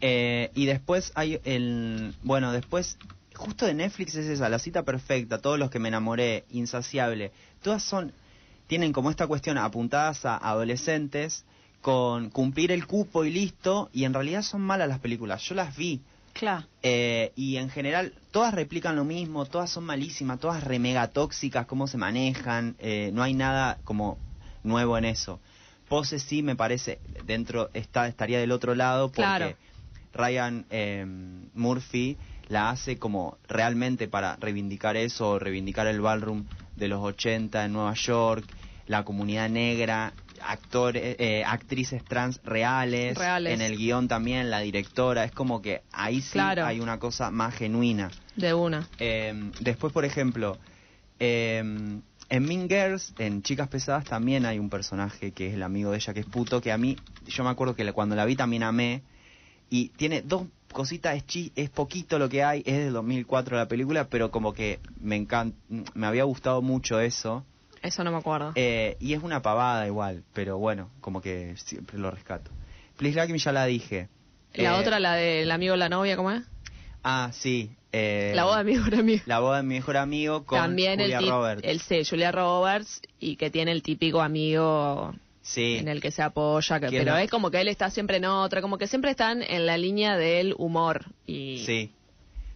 Eh, 0.00 0.50
y 0.54 0.66
después 0.66 1.12
hay 1.14 1.40
el... 1.44 2.14
Bueno, 2.22 2.52
después... 2.52 2.96
Justo 3.34 3.64
de 3.64 3.72
Netflix 3.72 4.14
es 4.16 4.26
esa, 4.26 4.48
La 4.50 4.58
cita 4.58 4.82
perfecta, 4.82 5.38
Todos 5.38 5.58
los 5.58 5.70
que 5.70 5.78
me 5.78 5.88
enamoré, 5.88 6.44
Insaciable. 6.50 7.32
Todas 7.62 7.82
son... 7.82 8.12
Tienen 8.66 8.92
como 8.92 9.10
esta 9.10 9.26
cuestión 9.26 9.58
apuntadas 9.58 10.24
a 10.24 10.36
adolescentes 10.36 11.44
con 11.80 12.30
cumplir 12.30 12.70
el 12.70 12.86
cupo 12.86 13.24
y 13.24 13.30
listo. 13.30 13.90
Y 13.92 14.04
en 14.04 14.14
realidad 14.14 14.42
son 14.42 14.60
malas 14.60 14.88
las 14.88 15.00
películas. 15.00 15.42
Yo 15.42 15.54
las 15.54 15.76
vi. 15.76 16.00
Claro. 16.32 16.66
Eh, 16.82 17.32
y 17.36 17.56
en 17.56 17.70
general, 17.70 18.14
todas 18.30 18.54
replican 18.54 18.96
lo 18.96 19.04
mismo, 19.04 19.46
todas 19.46 19.70
son 19.70 19.84
malísimas, 19.84 20.38
todas 20.38 20.62
re 20.64 20.78
mega 20.78 21.08
tóxicas, 21.08 21.66
cómo 21.66 21.86
se 21.86 21.98
manejan, 21.98 22.76
eh, 22.78 23.10
no 23.12 23.22
hay 23.22 23.34
nada 23.34 23.78
como 23.84 24.18
nuevo 24.62 24.96
en 24.96 25.04
eso. 25.04 25.40
Pose 25.88 26.20
sí 26.20 26.42
me 26.42 26.54
parece, 26.54 27.00
dentro, 27.26 27.68
está, 27.74 28.06
estaría 28.06 28.38
del 28.38 28.52
otro 28.52 28.74
lado 28.74 29.08
porque 29.08 29.22
Claro. 29.22 29.56
Ryan 30.12 30.66
eh, 30.70 31.04
Murphy 31.54 32.16
la 32.48 32.70
hace 32.70 32.98
como 32.98 33.38
realmente 33.48 34.08
para 34.08 34.36
reivindicar 34.36 34.96
eso, 34.96 35.38
reivindicar 35.38 35.86
el 35.86 36.00
ballroom 36.00 36.46
de 36.76 36.88
los 36.88 37.00
80 37.00 37.64
en 37.64 37.72
Nueva 37.72 37.94
York, 37.94 38.44
la 38.86 39.04
comunidad 39.04 39.48
negra, 39.48 40.12
actores, 40.42 41.16
eh, 41.20 41.44
actrices 41.46 42.02
trans 42.04 42.40
reales, 42.44 43.16
Reales. 43.16 43.54
en 43.54 43.60
el 43.60 43.76
guion 43.76 44.08
también, 44.08 44.50
la 44.50 44.60
directora, 44.60 45.24
es 45.24 45.32
como 45.32 45.62
que 45.62 45.82
ahí 45.92 46.20
sí 46.22 46.32
Claro. 46.32 46.64
hay 46.66 46.80
una 46.80 46.98
cosa 46.98 47.30
más 47.30 47.54
genuina. 47.54 48.10
De 48.34 48.52
una. 48.54 48.88
Eh, 48.98 49.52
después, 49.60 49.92
por 49.92 50.04
ejemplo, 50.04 50.58
eh, 51.20 51.58
en 51.58 52.44
Mean 52.44 52.68
Girls, 52.68 53.12
en 53.18 53.42
Chicas 53.42 53.68
Pesadas, 53.68 54.04
también 54.04 54.46
hay 54.46 54.58
un 54.58 54.70
personaje 54.70 55.32
que 55.32 55.48
es 55.48 55.54
el 55.54 55.62
amigo 55.62 55.90
de 55.90 55.98
ella, 55.98 56.14
que 56.14 56.20
es 56.20 56.26
puto, 56.26 56.60
que 56.60 56.72
a 56.72 56.78
mí, 56.78 56.96
yo 57.26 57.44
me 57.44 57.50
acuerdo 57.50 57.74
que 57.76 57.92
cuando 57.92 58.16
la 58.16 58.24
vi 58.24 58.36
también 58.36 58.62
amé, 58.62 59.02
y 59.70 59.88
tiene 59.90 60.22
dos 60.22 60.42
cositas, 60.72 61.16
es, 61.16 61.26
chi- 61.26 61.52
es 61.56 61.70
poquito 61.70 62.18
lo 62.18 62.28
que 62.28 62.44
hay, 62.44 62.62
es 62.66 62.76
del 62.78 62.92
2004 62.92 63.56
la 63.56 63.66
película, 63.68 64.08
pero 64.08 64.30
como 64.30 64.52
que 64.52 64.80
me 65.00 65.16
encanta, 65.16 65.56
me 65.94 66.06
había 66.06 66.24
gustado 66.24 66.60
mucho 66.62 67.00
eso, 67.00 67.44
Eso 67.82 68.04
no 68.04 68.10
me 68.12 68.18
acuerdo. 68.18 68.52
eh, 68.56 68.96
y 69.00 69.14
es 69.14 69.22
una 69.22 69.42
pavada 69.42 69.86
igual, 69.86 70.22
pero 70.34 70.58
bueno, 70.58 70.90
como 71.00 71.20
que 71.22 71.54
siempre 71.56 71.98
lo 71.98 72.10
rescato. 72.10 72.50
Please 72.96 73.16
Like 73.16 73.32
Me 73.32 73.38
ya 73.38 73.52
la 73.52 73.64
dije. 73.66 74.08
la 74.54 74.76
Eh, 74.76 74.80
otra, 74.80 75.00
la 75.00 75.14
del 75.14 75.50
amigo 75.50 75.72
de 75.72 75.78
la 75.78 75.88
novia, 75.88 76.16
¿cómo 76.16 76.30
es? 76.32 76.42
Ah, 77.02 77.30
sí. 77.32 77.70
eh, 77.92 78.32
la 78.36 78.44
boda 78.44 78.58
de 78.58 78.64
mi 78.64 78.72
mejor 78.76 78.94
amigo. 78.94 79.22
La 79.26 79.38
boda 79.40 79.56
de 79.58 79.62
mi 79.62 79.74
mejor 79.76 79.96
amigo 79.96 80.44
con 80.44 80.58
También 80.58 81.00
Julia 81.00 81.18
el, 81.18 81.28
Roberts. 81.28 81.62
el 81.64 81.80
sí, 81.80 82.02
Julia 82.08 82.30
Roberts 82.30 83.00
y 83.18 83.36
que 83.36 83.50
tiene 83.50 83.72
el 83.72 83.82
típico 83.82 84.20
amigo 84.20 85.14
Sí. 85.42 85.76
en 85.78 85.88
el 85.88 86.00
que 86.00 86.10
se 86.10 86.22
apoya, 86.22 86.80
que- 86.80 86.88
¿Quién 86.88 87.00
pero 87.02 87.12
no? 87.12 87.18
es 87.18 87.30
como 87.30 87.50
que 87.50 87.60
él 87.60 87.68
está 87.68 87.90
siempre 87.90 88.18
en 88.18 88.26
otra, 88.26 88.60
como 88.60 88.76
que 88.78 88.86
siempre 88.86 89.10
están 89.10 89.42
en 89.42 89.66
la 89.66 89.78
línea 89.78 90.16
del 90.16 90.54
humor 90.58 91.06
y 91.26 91.62
Sí. 91.66 91.92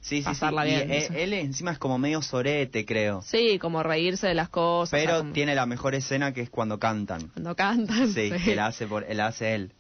Sí, 0.01 0.23
sí, 0.23 0.29
Y, 0.67 0.93
eso. 0.93 1.15
él 1.15 1.33
encima 1.33 1.73
es 1.73 1.79
como 1.79 1.97
medio 1.97 2.21
sorete, 2.21 2.85
creo. 2.85 3.23
sí, 3.23 3.59
como 3.59 3.83
reírse 3.83 4.27
de 4.27 4.35
las 4.35 4.51
cosas, 4.51 4.93
o 4.93 4.97
sea, 4.99 5.07
Pero 5.07 5.19
como 5.21 5.33
tiene 5.33 5.55
la 5.55 5.65
mejor 5.65 5.95
escena 5.95 6.35
que 6.35 6.43
es 6.43 6.51
cuando 6.51 6.79
cantan. 6.79 7.29
cuando 7.29 7.57
cantan. 7.57 8.13
Sí, 8.13 8.31
sí. 8.31 8.45
que 8.45 8.55
la 8.55 8.67
hace, 8.67 8.87
por, 8.87 9.07
la 9.15 9.29
hace 9.29 9.55
él. 9.55 9.73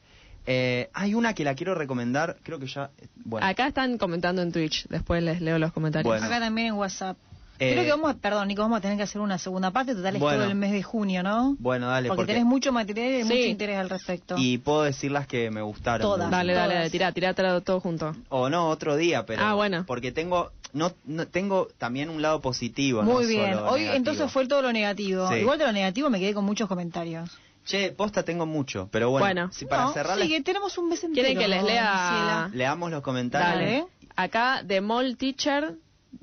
Eh, 0.47 0.89
hay 0.95 1.13
una 1.15 1.35
que 1.35 1.45
la 1.45 1.55
quiero 1.55 1.75
recomendar, 1.75 2.39
creo 2.43 2.59
que 2.59 2.67
ya... 2.67 2.91
Bueno, 3.17 3.47
Acá 3.47 3.67
están 3.67 3.99
comentando 3.99 4.41
en 4.41 4.51
Twitch, 4.51 4.87
después 4.89 5.23
les 5.23 5.43
leo 5.43 5.59
los 5.59 5.73
comentarios. 5.75 6.07
Bueno. 6.11 6.25
Acá 6.25 6.41
también 6.41 6.69
en 6.69 6.75
WhatsApp. 6.75 7.19
Eh, 7.61 7.73
Creo 7.73 7.85
que 7.85 7.91
vamos, 7.91 8.11
a- 8.11 8.15
perdón, 8.15 8.49
Nico, 8.49 8.63
vamos 8.63 8.79
a 8.79 8.81
tener 8.81 8.97
que 8.97 9.05
hacer 9.05 9.21
una 9.21 9.39
segunda 9.39 9.71
parte, 9.71 9.95
total 9.95 10.17
es 10.17 10.21
Bueno. 10.21 10.39
todo 10.41 10.49
el 10.51 10.57
mes 10.57 10.73
de 10.73 10.83
junio, 10.83 11.23
¿no? 11.23 11.55
bueno, 11.61 11.87
dale, 11.89 12.09
porque, 12.09 12.23
porque... 12.23 12.33
tenés 12.33 12.47
mucho 12.47 12.73
material 12.73 13.13
y 13.13 13.23
Sí. 13.23 13.25
mucho 13.25 13.47
interés 13.49 13.79
al 13.79 13.89
respecto. 13.91 14.35
Y 14.39 14.59
puedo 14.59 14.83
decir 14.83 15.13
las 15.13 15.27
que 15.29 15.51
me 15.51 15.63
gustaron. 15.63 16.01
Todas. 16.03 16.31
Dale, 16.31 16.53
dale, 16.53 16.91
tira, 16.91 17.13
tira, 17.13 17.33
tira 17.35 17.61
todo 17.61 17.79
junto. 17.81 18.15
O 18.29 18.49
no, 18.51 18.69
otro 18.69 18.97
día, 18.97 19.25
pero... 19.25 19.43
Ah, 19.45 19.55
bueno. 19.55 19.85
Porque 19.87 20.11
tengo... 20.13 20.51
No, 20.73 20.93
no- 21.05 21.29
tengo 21.29 21.69
también 21.79 22.11
un 22.11 22.21
lado 22.23 22.41
positivo. 22.41 23.03
Muy 23.05 23.23
no 23.23 23.29
bien. 23.29 23.55
solo 23.55 23.71
Hoy 23.71 23.81
negativo. 23.83 23.95
entonces 23.97 24.33
fue 24.33 24.49
todo 24.49 24.61
lo 24.63 24.73
negativo. 24.73 25.29
Sí. 25.29 25.37
Igual 25.37 25.59
de 25.59 25.67
lo 25.67 25.73
negativo 25.73 26.11
me 26.11 26.19
quedé 26.19 26.35
con 26.35 26.45
muchos 26.45 26.67
comentarios. 26.69 27.31
Che, 27.65 27.93
posta 27.93 28.25
tengo 28.25 28.45
mucho, 28.45 28.89
pero 28.91 29.09
bueno, 29.11 29.25
Bueno. 29.25 29.53
si 29.53 29.65
para 29.67 29.85
No, 29.85 29.93
cerrar 29.93 30.19
sí, 30.21 30.29
que 30.29 30.43
tenemos 30.43 30.77
un 30.77 30.89
mes 30.89 31.05
entero. 31.05 31.25
¿Quieren 31.29 31.39
que 31.41 31.49
les 31.49 31.63
lea? 31.63 32.51
Leamos 32.53 32.91
los 32.91 33.01
comentarios. 33.03 33.59
Dale. 33.61 33.87
Acá, 34.17 34.63
The 34.67 34.81
Mall 34.81 35.17
Teacher 35.17 35.75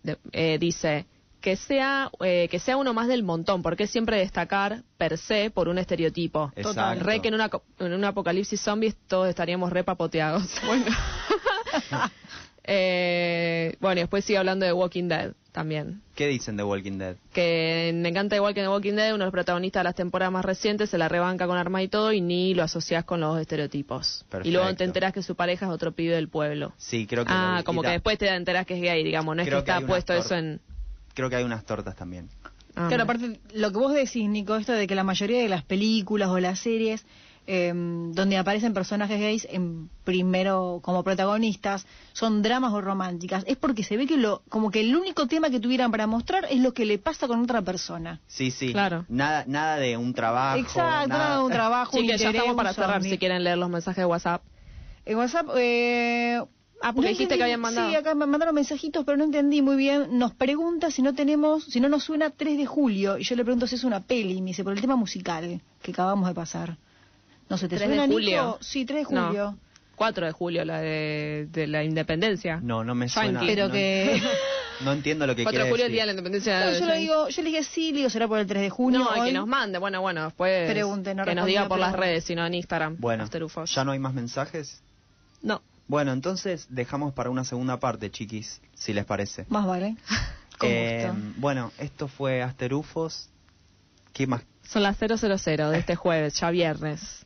de- 0.04 0.18
eh, 0.34 0.58
dice 0.60 1.06
que 1.42 1.56
sea, 1.56 2.10
eh, 2.24 2.48
que 2.50 2.60
sea 2.60 2.78
uno 2.78 2.94
más 2.94 3.08
del 3.08 3.24
montón, 3.24 3.62
porque 3.64 3.88
siempre 3.88 4.18
destacar 4.18 4.84
per 4.98 5.18
se 5.18 5.50
por 5.50 5.68
un 5.68 5.78
estereotipo. 5.80 6.52
Exacto. 6.56 7.04
Re 7.04 7.20
que 7.20 7.28
en, 7.30 7.34
una, 7.34 7.50
co- 7.50 7.64
en 7.80 7.94
un 7.94 8.06
apocalipsis 8.06 8.62
zombies 8.62 8.96
todos 9.08 9.28
estaríamos 9.28 9.72
re 9.72 9.84
papoteados. 9.84 10.44
Bueno. 10.66 10.86
Eh, 12.64 13.76
bueno, 13.80 13.98
y 14.00 14.04
después 14.04 14.24
sigue 14.24 14.38
hablando 14.38 14.66
de 14.68 14.72
Walking 14.74 15.08
Dead 15.08 15.32
también. 15.52 16.02
¿Qué 16.16 16.28
dicen 16.28 16.56
de 16.58 16.64
Walking 16.64 17.00
Dead? 17.00 17.16
Que 17.34 17.92
me 17.96 18.10
encanta 18.10 18.36
igual 18.36 18.54
que 18.54 18.60
en 18.60 18.68
The 18.68 18.70
Walking 18.72 18.94
Dead, 18.94 19.10
uno 19.16 19.24
de 19.24 19.26
los 19.26 19.32
protagonistas 19.32 19.80
de 19.82 19.84
las 19.86 19.96
temporadas 19.96 20.32
más 20.32 20.46
recientes 20.46 20.90
se 20.92 20.98
la 21.00 21.10
rebanca 21.10 21.48
con 21.48 21.58
arma 21.58 21.82
y 21.82 21.88
todo 21.88 22.14
y 22.14 22.22
ni 22.22 22.54
lo 22.54 22.62
asocias 22.64 23.04
con 23.04 23.20
los 23.20 23.40
estereotipos. 23.42 24.26
Perfecto. 24.30 24.48
Y 24.48 24.52
luego 24.52 24.74
te 24.76 24.84
enteras 24.84 25.12
que 25.12 25.24
su 25.24 25.36
pareja 25.36 25.66
es 25.66 25.72
otro 25.72 25.92
pibe 25.94 26.14
del 26.16 26.30
pueblo. 26.30 26.72
Sí, 26.78 27.08
creo 27.08 27.26
que 27.26 27.32
Ah, 27.36 27.64
como 27.66 27.82
que 27.82 27.90
después 27.90 28.18
te 28.20 28.30
enteras 28.30 28.66
que 28.68 28.76
es 28.76 28.82
gay, 28.82 29.04
digamos, 29.04 29.36
no 29.36 29.42
es 29.42 29.48
que 29.48 29.50
Creo 29.52 29.64
que 29.64 29.72
está 29.72 29.86
puesto 29.88 30.14
eso 30.14 30.36
en... 30.36 30.62
Creo 31.14 31.30
que 31.30 31.36
hay 31.36 31.44
unas 31.44 31.66
tortas 31.66 31.96
también. 31.96 32.30
Ah, 32.76 32.86
Claro, 32.88 33.04
aparte, 33.04 33.40
lo 33.54 33.72
que 33.72 33.78
vos 33.78 33.94
decís, 33.94 34.28
Nico, 34.30 34.56
esto 34.56 34.72
de 34.72 34.88
que 34.88 34.96
la 34.96 35.04
mayoría 35.04 35.40
de 35.42 35.50
las 35.50 35.64
películas 35.64 36.30
o 36.30 36.40
las 36.40 36.60
series 36.60 37.06
eh, 37.48 37.74
donde 37.74 38.38
aparecen 38.38 38.74
personajes 38.74 39.20
gays 39.20 39.48
en 39.50 39.90
primero 40.04 40.80
como 40.84 41.04
protagonistas, 41.04 41.86
son 42.14 42.44
dramas 42.44 42.72
o 42.72 42.82
románticas, 42.82 43.44
es 43.48 43.58
porque 43.58 43.84
se 43.84 43.98
ve 43.98 44.06
que 44.06 44.16
lo, 44.16 44.44
como 44.48 44.70
que 44.70 44.82
el 44.82 44.96
único 44.96 45.26
tema 45.28 45.50
que 45.50 45.60
tuvieran 45.60 45.90
para 45.92 46.06
mostrar 46.06 46.46
es 46.50 46.60
lo 46.62 46.74
que 46.74 46.86
le 46.86 47.00
pasa 47.00 47.28
con 47.28 47.42
otra 47.42 47.62
persona. 47.64 48.22
Sí, 48.28 48.52
sí. 48.52 48.72
Claro. 48.72 49.06
Nada, 49.10 49.44
nada 49.48 49.78
de 49.78 49.98
un 49.98 50.14
trabajo. 50.14 50.60
Exacto, 50.60 51.08
nada- 51.08 51.08
nada 51.08 51.38
de 51.38 51.44
un 51.44 51.52
trabajo, 51.52 51.98
un 51.98 52.04
Sí, 52.04 52.08
que 52.12 52.18
ya 52.20 52.30
estamos 52.30 52.56
para 52.56 52.74
cerrar, 52.74 53.04
si 53.04 53.18
quieren 53.18 53.44
leer 53.44 53.58
los 53.58 53.70
mensajes 53.70 53.98
de 53.98 54.06
WhatsApp. 54.06 54.44
En 55.06 55.18
WhatsApp, 55.18 55.48
eh, 55.58 56.42
Ah, 56.82 56.94
porque 56.94 57.02
no 57.02 57.10
dijiste 57.10 57.36
entendí- 57.36 57.38
que 57.38 57.44
habían 57.44 57.60
mandado. 57.62 57.90
Sí, 57.90 57.96
acá 57.96 58.16
me 58.16 58.26
mandaron 58.26 58.56
mensajitos, 58.56 59.06
pero 59.06 59.18
no 59.18 59.24
entendí 59.26 59.62
muy 59.62 59.76
bien. 59.76 60.18
Nos 60.18 60.34
pregunta 60.34 60.90
si 60.92 61.02
no 61.02 61.14
tenemos, 61.14 61.64
si 61.66 61.80
no 61.80 61.90
nos 61.90 62.04
suena 62.04 62.32
3 62.32 62.58
de 62.58 62.66
julio. 62.66 63.18
Y 63.18 63.24
yo 63.24 63.36
le 63.36 63.44
pregunto 63.44 63.68
si 63.68 63.76
es 63.76 63.84
una 63.84 64.02
peli, 64.02 64.34
y 64.38 64.42
me 64.42 64.48
dice, 64.48 64.64
por 64.64 64.74
el 64.74 64.82
tema 64.82 64.96
musical 64.96 65.62
que 65.82 65.92
acabamos 65.92 66.28
de 66.28 66.34
pasar. 66.34 66.78
No 67.50 67.58
sé, 67.58 67.68
¿te 67.68 67.76
3 67.78 67.82
de 67.82 67.96
suena, 67.96 68.08
Nico? 68.08 68.14
julio. 68.20 68.58
Sí, 68.62 68.86
3 68.86 69.08
de 69.08 69.14
No. 69.16 69.28
julio. 69.28 69.58
4 69.96 70.26
de 70.26 70.32
julio, 70.32 70.66
la 70.66 70.80
de, 70.82 71.48
de 71.52 71.68
la 71.68 71.84
independencia. 71.84 72.60
No, 72.64 72.84
no 72.84 72.96
me 72.96 73.08
suena. 73.08 73.42
Pero 73.42 73.68
no, 73.68 73.74
que... 73.74 74.20
No 74.84 74.94
entiendo 74.94 75.28
lo 75.28 75.36
que 75.36 75.44
4 75.44 75.66
de 75.66 75.70
julio, 75.70 75.86
el 75.86 75.92
decir. 75.92 75.94
día 75.94 76.02
de 76.02 76.06
la 76.08 76.12
independencia. 76.14 76.60
De 76.62 76.74
yo 76.80 76.86
le 76.88 76.92
Yankee. 76.94 77.02
digo, 77.02 77.30
yo 77.30 77.42
le 77.44 77.50
dije 77.50 77.64
sí, 77.64 77.92
le 77.92 77.98
digo, 77.98 78.10
será 78.10 78.28
por 78.28 78.40
el 78.40 78.48
3 78.48 78.64
de 78.64 78.70
junio. 78.72 79.00
No, 79.02 79.12
y 79.12 79.14
que 79.14 79.22
hoy. 79.22 79.32
nos 79.34 79.46
mande, 79.46 79.78
bueno, 79.78 80.02
bueno, 80.02 80.24
después 80.24 80.72
Pregunte, 80.72 81.14
no 81.14 81.24
que 81.24 81.36
nos 81.36 81.46
diga 81.46 81.68
por 81.68 81.78
las 81.78 81.94
redes, 81.94 82.24
sino 82.24 82.44
en 82.48 82.56
Instagram. 82.56 82.96
Bueno. 83.00 83.28
¿ya 83.66 83.84
no 83.86 83.92
hay 83.92 84.00
más 84.00 84.16
mensajes? 84.16 84.82
No. 85.44 85.62
Bueno, 85.88 86.14
entonces 86.14 86.68
dejamos 86.70 87.14
para 87.14 87.30
una 87.30 87.44
segunda 87.44 87.80
parte, 87.80 88.10
chiquis, 88.12 88.62
si 88.76 88.94
les 88.94 89.06
parece. 89.06 89.46
Más 89.50 89.66
vale. 89.66 89.98
Con 90.58 90.70
Eh, 90.70 91.10
gusto. 91.12 91.34
bueno, 91.38 91.72
esto 91.80 92.08
fue 92.08 92.42
Asterufos. 92.42 93.30
¿Qué 94.14 94.28
más? 94.28 94.44
Son 94.64 94.84
las 94.84 94.98
000 94.98 95.70
de 95.72 95.78
este 95.78 95.96
jueves, 95.96 96.40
ya 96.40 96.50
viernes. 96.52 97.26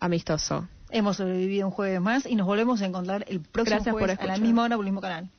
Amistoso. 0.00 0.68
Hemos 0.90 1.16
sobrevivido 1.16 1.66
un 1.66 1.72
jueves 1.72 2.00
más 2.00 2.26
y 2.26 2.36
nos 2.36 2.46
volvemos 2.46 2.82
a 2.82 2.86
encontrar 2.86 3.24
el 3.28 3.40
próximo 3.40 3.76
Gracias 3.76 3.92
por 3.92 4.02
jueves 4.02 4.18
a 4.20 4.26
la 4.26 4.36
misma 4.36 4.64
hora 4.64 4.76
por 4.76 4.84
el 4.84 4.90
mismo 4.92 5.00
canal. 5.00 5.30